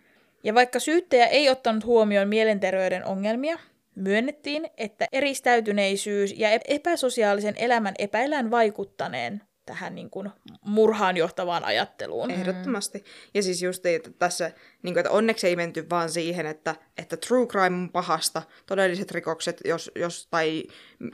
[0.44, 3.58] Ja vaikka syyttäjä ei ottanut huomioon mielenterveyden ongelmia,
[3.94, 10.30] myönnettiin, että eristäytyneisyys ja ep- epäsosiaalisen elämän epäillään vaikuttaneen tähän niin kuin
[10.64, 12.30] murhaan johtavaan ajatteluun.
[12.30, 13.04] Ehdottomasti.
[13.34, 17.16] Ja siis just että tässä, niin kuin, että onneksi ei menty vaan siihen, että, että
[17.16, 20.64] true crime on pahasta, todelliset rikokset, jos, jos, tai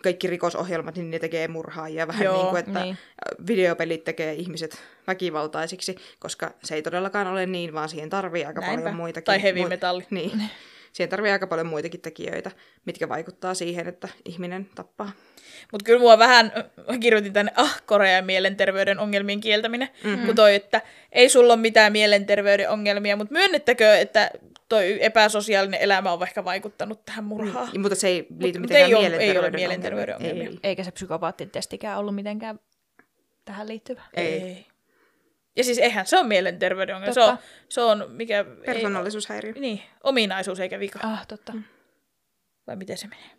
[0.02, 2.06] kaikki rikosohjelmat, niin ne tekee murhaajia.
[2.06, 2.98] Vähän Joo, niin kuin, että niin.
[3.46, 8.80] videopelit tekee ihmiset väkivaltaisiksi, koska se ei todellakaan ole niin, vaan siihen tarvii aika Näinpä.
[8.80, 9.26] paljon muitakin.
[9.26, 10.06] Tai heavy metalli.
[10.10, 10.42] Niin.
[10.92, 12.50] Siihen tarvii aika paljon muitakin tekijöitä,
[12.84, 15.12] mitkä vaikuttaa siihen, että ihminen tappaa.
[15.72, 16.52] Mutta kyllä mua vähän,
[16.88, 20.26] mä kirjoitin tänne, ah, Korean mielenterveyden ongelmien kieltäminen, mm-hmm.
[20.26, 20.82] kun toi, että
[21.12, 24.30] ei sulla ole mitään mielenterveyden ongelmia, mutta myönnettäkö, että
[24.68, 27.68] toi epäsosiaalinen elämä on ehkä vaikuttanut tähän murhaan?
[27.72, 30.50] Niin, mutta se ei liity Mut mitenkään ei ole- ei mielenterveyden ole mielenterveyden ongelmia.
[30.62, 32.60] Eikä se psykopaattitestikään ollut mitenkään
[33.44, 34.02] tähän liittyvä.
[34.14, 34.66] Ei.
[35.56, 37.38] Ja siis eihän se on mielenterveyden ongelma, se on,
[37.68, 38.44] se on mikä...
[38.66, 39.52] Persoonallisuushäiriö.
[39.54, 40.98] Ei, niin, ominaisuus eikä vika.
[41.02, 41.52] Ah, totta.
[42.66, 43.30] vai miten se menee?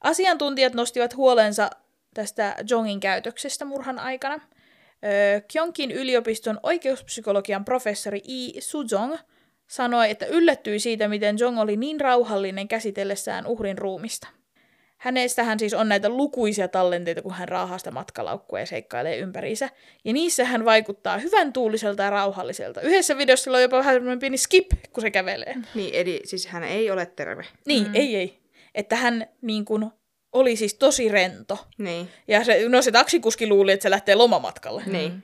[0.00, 1.70] Asiantuntijat nostivat huolensa
[2.14, 4.40] tästä Jongin käytöksestä murhan aikana.
[5.04, 8.60] Öö, Kyonkin yliopiston oikeuspsykologian professori I.
[8.60, 9.16] Sujong
[9.68, 14.28] sanoi, että yllättyi siitä, miten Jong oli niin rauhallinen käsitellessään uhrin ruumista.
[14.98, 19.70] Hänestähän siis on näitä lukuisia tallenteita, kun hän raahaa sitä matkalaukkua ja seikkailee ympäriinsä.
[20.04, 22.80] Ja niissä hän vaikuttaa hyvän tuuliselta ja rauhalliselta.
[22.80, 25.54] Yhdessä videossa sillä on jopa vähän semmoinen pieni skip, kun se kävelee.
[25.74, 27.46] Niin, eli siis hän ei ole terve.
[27.66, 27.94] Niin, mm.
[27.94, 28.38] ei, ei.
[28.74, 29.90] Että hän niin kuin,
[30.32, 31.66] oli siis tosi rento.
[31.78, 34.82] Niin, Ja se, no se taksikuski luuli, että se lähtee lomamatkalle.
[34.86, 34.92] mm.
[34.92, 35.22] niin,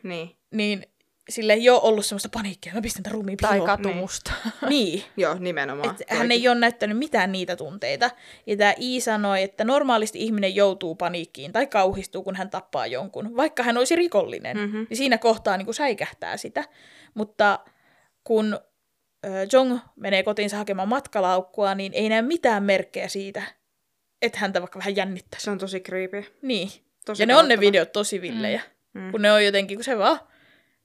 [0.51, 0.83] niin.
[1.29, 3.67] Niin sille ei ole ollut semmoista paniikkia, mä pistän tämän ruumiin Tai piiloon.
[3.67, 4.33] katumusta.
[4.69, 5.05] Niin.
[5.17, 5.91] Joo, nimenomaan.
[6.01, 8.11] Et hän ei ole näyttänyt mitään niitä tunteita.
[8.47, 13.37] Ja tämä I sanoi, että normaalisti ihminen joutuu paniikkiin tai kauhistuu, kun hän tappaa jonkun,
[13.37, 14.57] vaikka hän olisi rikollinen.
[14.57, 14.67] Mhm.
[14.67, 14.87] Mm-hmm.
[14.91, 16.65] Niin siinä kohtaa niin kuin säikähtää sitä.
[17.15, 17.59] Mutta
[18.25, 18.59] kun
[19.53, 23.43] Jong menee kotiinsa hakemaan matkalaukkua, niin ei näe mitään merkkejä siitä,
[24.23, 25.45] että häntä vaikka vähän jännittäisi.
[25.45, 26.25] Se on tosi creepy.
[26.43, 26.71] Niin.
[27.07, 28.63] Tosi ja ne on ne videot tosi villejä.
[28.95, 29.01] Mm.
[29.01, 29.11] Mm.
[29.11, 30.21] Kun ne on jotenkin, kun se vaan,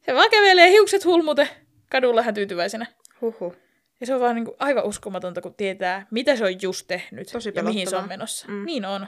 [0.10, 1.50] se vaan kävelee hiukset hulmute
[1.92, 2.86] kadulla hän tyytyväisenä.
[3.22, 3.56] Huhhuh.
[4.00, 7.28] Ja se on vaan niin kuin aivan uskomatonta, kun tietää, mitä se on just tehnyt
[7.32, 8.48] Tosi ja mihin se on menossa.
[8.48, 8.66] Mm.
[8.66, 9.08] Niin on.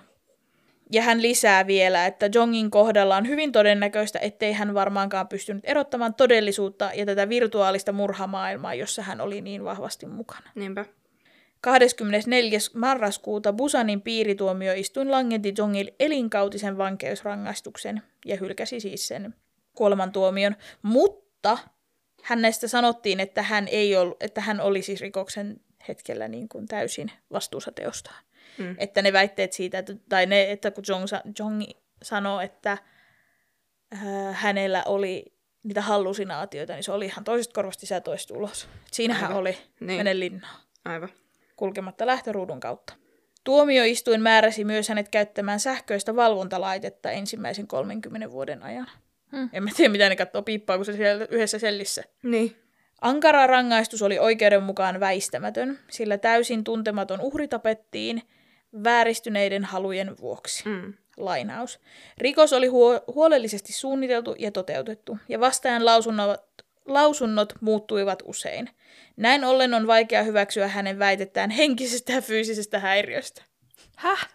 [0.92, 6.14] Ja hän lisää vielä, että Jongin kohdalla on hyvin todennäköistä, ettei hän varmaankaan pystynyt erottamaan
[6.14, 10.52] todellisuutta ja tätä virtuaalista murhamaailmaa, jossa hän oli niin vahvasti mukana.
[10.56, 10.86] Niinpä.
[11.62, 12.60] 24.
[12.74, 19.36] marraskuuta Busanin piirituomioistuin langenti Jongille elinkautisen vankeusrangaistuksen ja hylkäsi siis sen
[19.76, 21.58] kuolemantuomion, mutta
[22.24, 27.12] hänestä sanottiin, että hän, ei ollut, että hän oli siis rikoksen hetkellä niin kuin täysin
[27.32, 28.24] vastuussa teostaan.
[28.58, 28.76] Mm.
[28.78, 31.04] Että ne väitteet siitä, että, tai ne, että kun Jong,
[31.40, 31.62] Jong
[32.04, 34.00] sanoi, että äh,
[34.32, 35.26] hänellä oli
[35.64, 38.68] niitä hallusinaatioita, niin se oli ihan toisesta korvasta sisään toista ulos.
[38.92, 39.38] Siinähän Aivan.
[39.38, 39.88] oli, Niin.
[39.88, 40.00] niin.
[40.00, 40.56] mene linnaan
[40.86, 41.10] Aivan.
[41.56, 42.94] kulkematta lähtöruudun kautta.
[43.44, 48.88] Tuomioistuin määräsi myös hänet käyttämään sähköistä valvontalaitetta ensimmäisen 30 vuoden ajan.
[49.32, 49.50] Hmm.
[49.54, 52.04] En mä tiedä, mitä ne katsoo piippaa, kun se siellä yhdessä sellissä.
[52.24, 52.56] Niin.
[53.02, 58.22] Ankara rangaistus oli oikeuden mukaan väistämätön, sillä täysin tuntematon uhri tapettiin
[58.84, 60.70] vääristyneiden halujen vuoksi.
[60.70, 60.94] Mm.
[61.18, 61.80] Lainaus.
[62.18, 66.42] Rikos oli huo- huolellisesti suunniteltu ja toteutettu, ja vastaajan lausunnot,
[66.86, 68.70] lausunnot muuttuivat usein.
[69.18, 73.44] Näin ollen on vaikea hyväksyä hänen väitettään henkisestä ja fyysisestä häiriöstä.
[73.96, 74.30] Häh?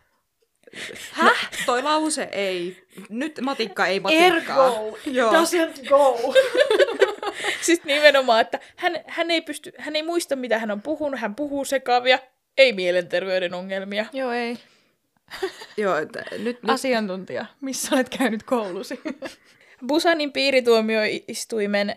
[1.23, 1.31] No,
[1.67, 2.87] toi lause ei.
[3.09, 4.27] Nyt matikka ei matikkaa.
[4.27, 5.33] Ergo Joo.
[5.33, 6.35] doesn't go.
[7.61, 11.35] Siis nimenomaan, että hän, hän, ei pysty, hän ei muista, mitä hän on puhunut, hän
[11.35, 12.19] puhuu sekavia,
[12.59, 14.07] ei mielenterveyden ongelmia.
[14.13, 14.59] Joo, ei.
[15.77, 19.01] Joo, että nyt, nyt Asiantuntija, missä olet käynyt koulusi?
[19.87, 21.97] Busanin piirituomioistuimen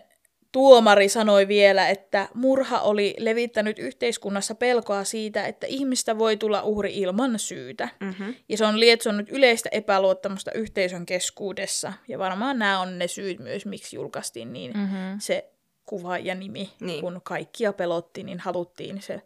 [0.52, 6.96] tuomari sanoi vielä, että murha oli levittänyt yhteiskunnassa pelkoa siitä, että ihmistä voi tulla uhri
[6.96, 7.88] ilman syytä.
[8.00, 8.34] mm-hmm.
[8.48, 11.92] Ja se on lietsonnut yleistä epäluottamusta yhteisön keskuudessa.
[12.08, 15.18] Ja varmaan nämä on ne syyt myös, miksi julkaistiin niin Mm-hmm.
[15.18, 15.50] se
[15.86, 16.70] kuva ja nimi.
[16.80, 17.00] Niin.
[17.00, 19.22] Kun kaikkia pelotti, niin haluttiin se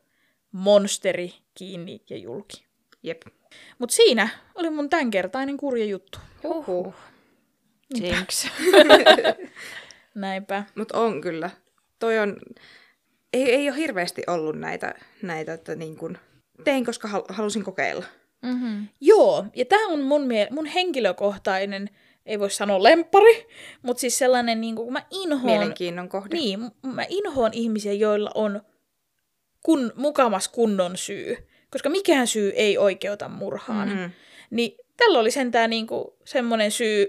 [0.52, 2.64] monsteri kiinni ja julki.
[3.02, 3.22] Jep.
[3.78, 6.18] Mutta siinä oli mun tämänkertainen kurja juttu.
[6.42, 6.94] Huhhuh.
[8.00, 8.46] Jinx.
[10.14, 10.64] Näinpä.
[10.74, 11.50] Mutta on kyllä.
[11.98, 12.36] Toi on...
[13.32, 16.18] Ei, ei ole hirveästi ollut näitä, näitä että niin kun...
[16.64, 18.04] Tein, koska hal- halusin kokeilla.
[18.42, 18.88] Mm-hmm.
[19.00, 21.90] Joo, ja tämä on mun, mie- mun henkilökohtainen,
[22.26, 23.46] ei voi sanoa lempari,
[23.82, 26.36] mutta siis sellainen, niin kun mä inhoon, Mielenkiinnon kohde.
[26.36, 28.60] niin, mä inhoon ihmisiä, joilla on
[29.62, 31.36] kun, mukamas kunnon syy,
[31.70, 33.88] koska mikään syy ei oikeuta murhaan.
[33.88, 34.10] Mm-hmm.
[34.50, 37.06] Niin tällä oli sentään niinku semmoinen syy,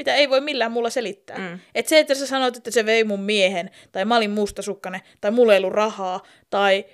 [0.00, 1.38] mitä ei voi millään mulla selittää.
[1.38, 1.58] Mm.
[1.74, 5.30] Et se, että sä sanoit, että se vei mun miehen, tai mä olin mustasukkainen, tai
[5.30, 6.84] mulla ei ollut rahaa, tai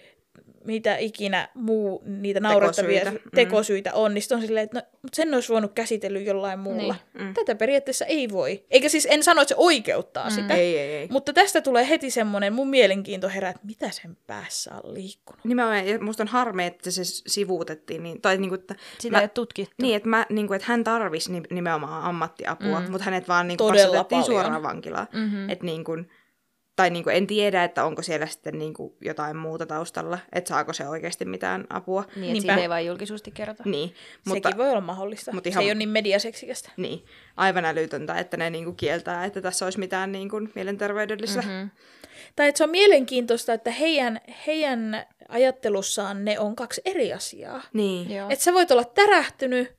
[0.67, 3.49] mitä ikinä muu niitä naurettavia Tekosyitä, tekosyitä, mm.
[3.51, 6.95] tekosyitä on, niin on silleen, että no, mut sen olisi voinut käsitellä jollain muulla.
[7.14, 7.35] Niin, mm.
[7.35, 8.64] Tätä periaatteessa ei voi.
[8.71, 10.35] Eikä siis, en sano, että se oikeuttaa Mm.
[10.35, 10.55] sitä.
[10.55, 11.09] Ei, ei, ei.
[11.11, 15.45] Mutta tästä tulee heti semmoinen mun mielenkiinto herää, että mitä sen päässä on liikkunut.
[15.45, 18.03] Nimenomaan, ja musta on harmi, että se sivuutettiin.
[18.03, 19.75] Niin, tai niinku, että Sitä mä, ei tutkittu.
[19.83, 22.91] Niin, että, mä, niinku, että hän tarvisi ni- nimenomaan ammattiapua, mm.
[22.91, 24.25] mutta hänet vaan niinku, passatettiin paljon.
[24.25, 25.07] suoraan vankilaan.
[25.12, 25.51] Mm-hmm.
[25.51, 25.93] Et, niinku,
[26.77, 30.89] tai niinku, en tiedä, että onko siellä sitten niinku, jotain muuta taustalla, että saako se
[30.89, 32.01] oikeasti mitään apua.
[32.03, 32.41] Niin, että Niinpä.
[32.41, 33.62] siitä ei vain julkisesti kerrota.
[33.66, 35.33] Niin, Mutta, mutta Sekin voi olla mahdollista.
[35.33, 36.70] mut Se ihan- ei ole niin mediaseksikästä.
[36.77, 37.05] niin,
[37.37, 41.41] aivan älytöntä, että ne niinku, kieltää, että tässä olisi mitään niinku, mielenterveydellistä.
[41.43, 41.70] Mm-hmm.
[42.37, 47.62] Tai että se on mielenkiintoista, että heidän, heidän ajattelussaan ne on kaksi eri asiaa.
[47.72, 48.09] Niin.
[48.31, 49.77] Että sä voit olla tärähtynyt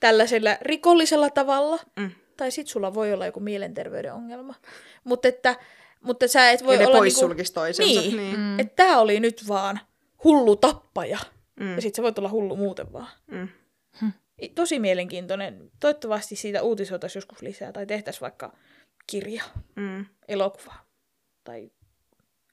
[0.00, 2.10] tällaisella rikollisella tavalla, Mm.
[2.36, 4.54] tai sit sulla voi olla joku mielenterveyden ongelma.
[5.04, 5.56] Mutta että,
[6.02, 8.00] mutta sä et voi ja ne olla poissulkisi toisensa.
[8.00, 8.16] Niin.
[8.16, 8.36] niin.
[8.36, 8.60] Mm.
[8.60, 9.80] että tää oli nyt vaan
[10.24, 11.18] hullu tappaja.
[11.60, 11.74] Mm.
[11.74, 13.08] Ja sit sä voit olla hullu muuten vaan.
[13.26, 13.48] Mm.
[14.54, 15.70] Tosi mielenkiintoinen.
[15.80, 18.52] Toivottavasti siitä uutisoitaisiin joskus lisää, tai tehtäisiin vaikka
[19.06, 19.42] kirja,
[19.76, 20.06] Mm.
[20.28, 20.74] elokuva,
[21.44, 21.70] tai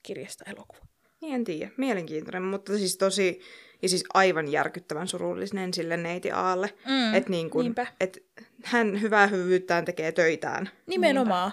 [0.03, 0.79] kirjasta elokuva.
[1.21, 1.71] Niin, en tiedä.
[1.77, 3.41] Mielenkiintoinen, mutta siis tosi,
[3.81, 6.73] ja siis aivan järkyttävän surullinen sille neiti Aalle.
[6.85, 7.87] Mm, että niin kun, niinpä.
[7.99, 8.23] et
[8.63, 10.69] hän hyvää hyvyyttään tekee töitään.
[10.87, 11.51] Nimenomaan.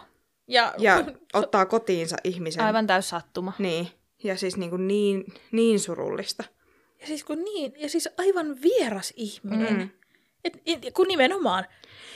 [0.49, 2.65] Ja, Ja ottaa kotiinsa ihmisen.
[2.65, 3.53] Aivan täys sattuma.
[3.59, 3.89] Niin.
[4.25, 6.45] Ja siis niin, kuin niin, niin surullista.
[7.01, 9.77] ja siis kun niin, ja siis aivan vieras ihminen.
[9.77, 9.89] Mm.
[10.45, 11.65] Et, et, kun nimenomaan,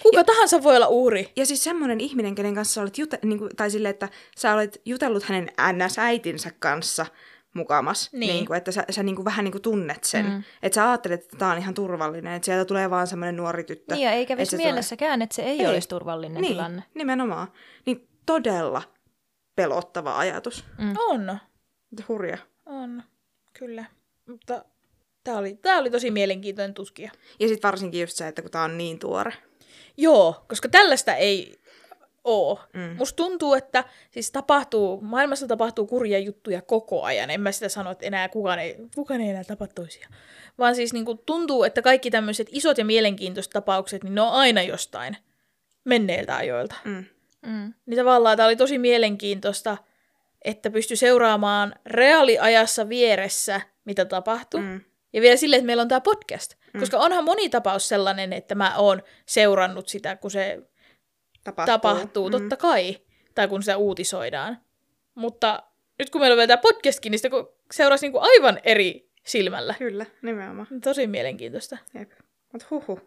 [0.03, 1.33] kuka ja, tahansa voi olla uhri.
[1.37, 4.81] Ja siis semmoinen ihminen, kenen kanssa olet jute, niin kuin, tai sille, että sä olet
[4.85, 7.07] jutellut hänen NS-äitinsä kanssa
[7.55, 8.13] mukamas.
[8.13, 8.35] Niin.
[8.35, 10.27] Niin kuin, että sä, sä niin kuin vähän niin kuin tunnet sen.
[10.27, 10.43] Mm.
[10.63, 12.33] Että sä ajattelet, että tää on ihan turvallinen.
[12.33, 13.95] Että sieltä tulee vaan semmoinen nuori tyttö.
[13.95, 15.67] Niin, ja ei kävisi mielessäkään, että se ei, Ei.
[15.67, 16.83] olisi turvallinen niin, tilanne.
[16.95, 17.49] nimenomaan.
[17.87, 18.83] Niin todella
[19.57, 20.65] pelottava ajatus.
[20.79, 20.95] Mm.
[20.99, 21.39] On,
[22.09, 22.39] Hurja.
[22.67, 23.03] on,
[23.53, 23.85] kyllä.
[24.27, 24.65] Mutta
[25.25, 27.11] tämä oli, tää oli tosi mielenkiintoinen tutkija.
[27.41, 29.33] Ja sitten varsinkin just se, että kun tää on niin tuore.
[29.97, 31.61] Joo, koska tällaista ei
[32.25, 32.61] oo.
[32.73, 32.97] Mm.
[32.99, 37.31] Musta tuntuu, että siis tapahtuu, maailmassa tapahtuu kurja juttuja koko ajan.
[37.31, 40.09] En mä sitä sano, että enää kukaan ei, kukaan ei enää tapa toisia.
[40.59, 44.33] Vaan siis niin kuin tuntuu, että kaikki tämmöiset isot ja mielenkiintoiset tapaukset, niin ne on
[44.33, 45.17] aina jostain
[45.85, 46.75] menneiltä ajoilta.
[46.85, 47.05] Mm.
[47.47, 47.75] Mm.
[47.87, 49.77] Niin tavallaan tämä oli tosi mielenkiintoista,
[50.45, 54.61] että pystyi seuraamaan reaaliajassa vieressä, mitä tapahtui.
[54.61, 54.81] Mm.
[55.13, 56.55] Ja vielä silleen, että meillä on tämä podcast.
[56.75, 56.81] Mm.
[56.81, 60.59] Koska onhan moni tapaus sellainen, että mä oon seurannut sitä, kun se
[61.45, 61.73] Tapahtuu.
[61.73, 62.33] tapahtuu, Mm.
[62.33, 62.97] totta kai.
[63.35, 64.59] Tai kun sitä uutisoidaan.
[65.15, 65.63] Mutta
[65.99, 67.29] nyt kun meillä on vielä tämä podcastkin, niin sitä
[67.73, 69.75] seurasi niinku aivan eri silmällä.
[69.79, 70.67] Kyllä, nimenomaan.
[70.85, 71.79] Tosi mielenkiintoista.
[71.95, 72.11] Jep.
[72.53, 73.01] Mut huhu.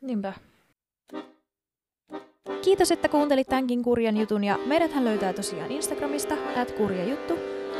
[0.00, 0.32] Niinpä.
[2.62, 7.34] Kiitos, että kuuntelit tämänkin kurjan jutun ja meidäthän löytää tosiaan Instagramista at kurjajuttu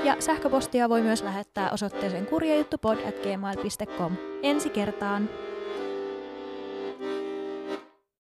[0.05, 4.12] ja sähköpostia voi myös lähettää osoitteeseen kurjajuttupod at gmail.com.
[4.43, 5.29] Ensi kertaan!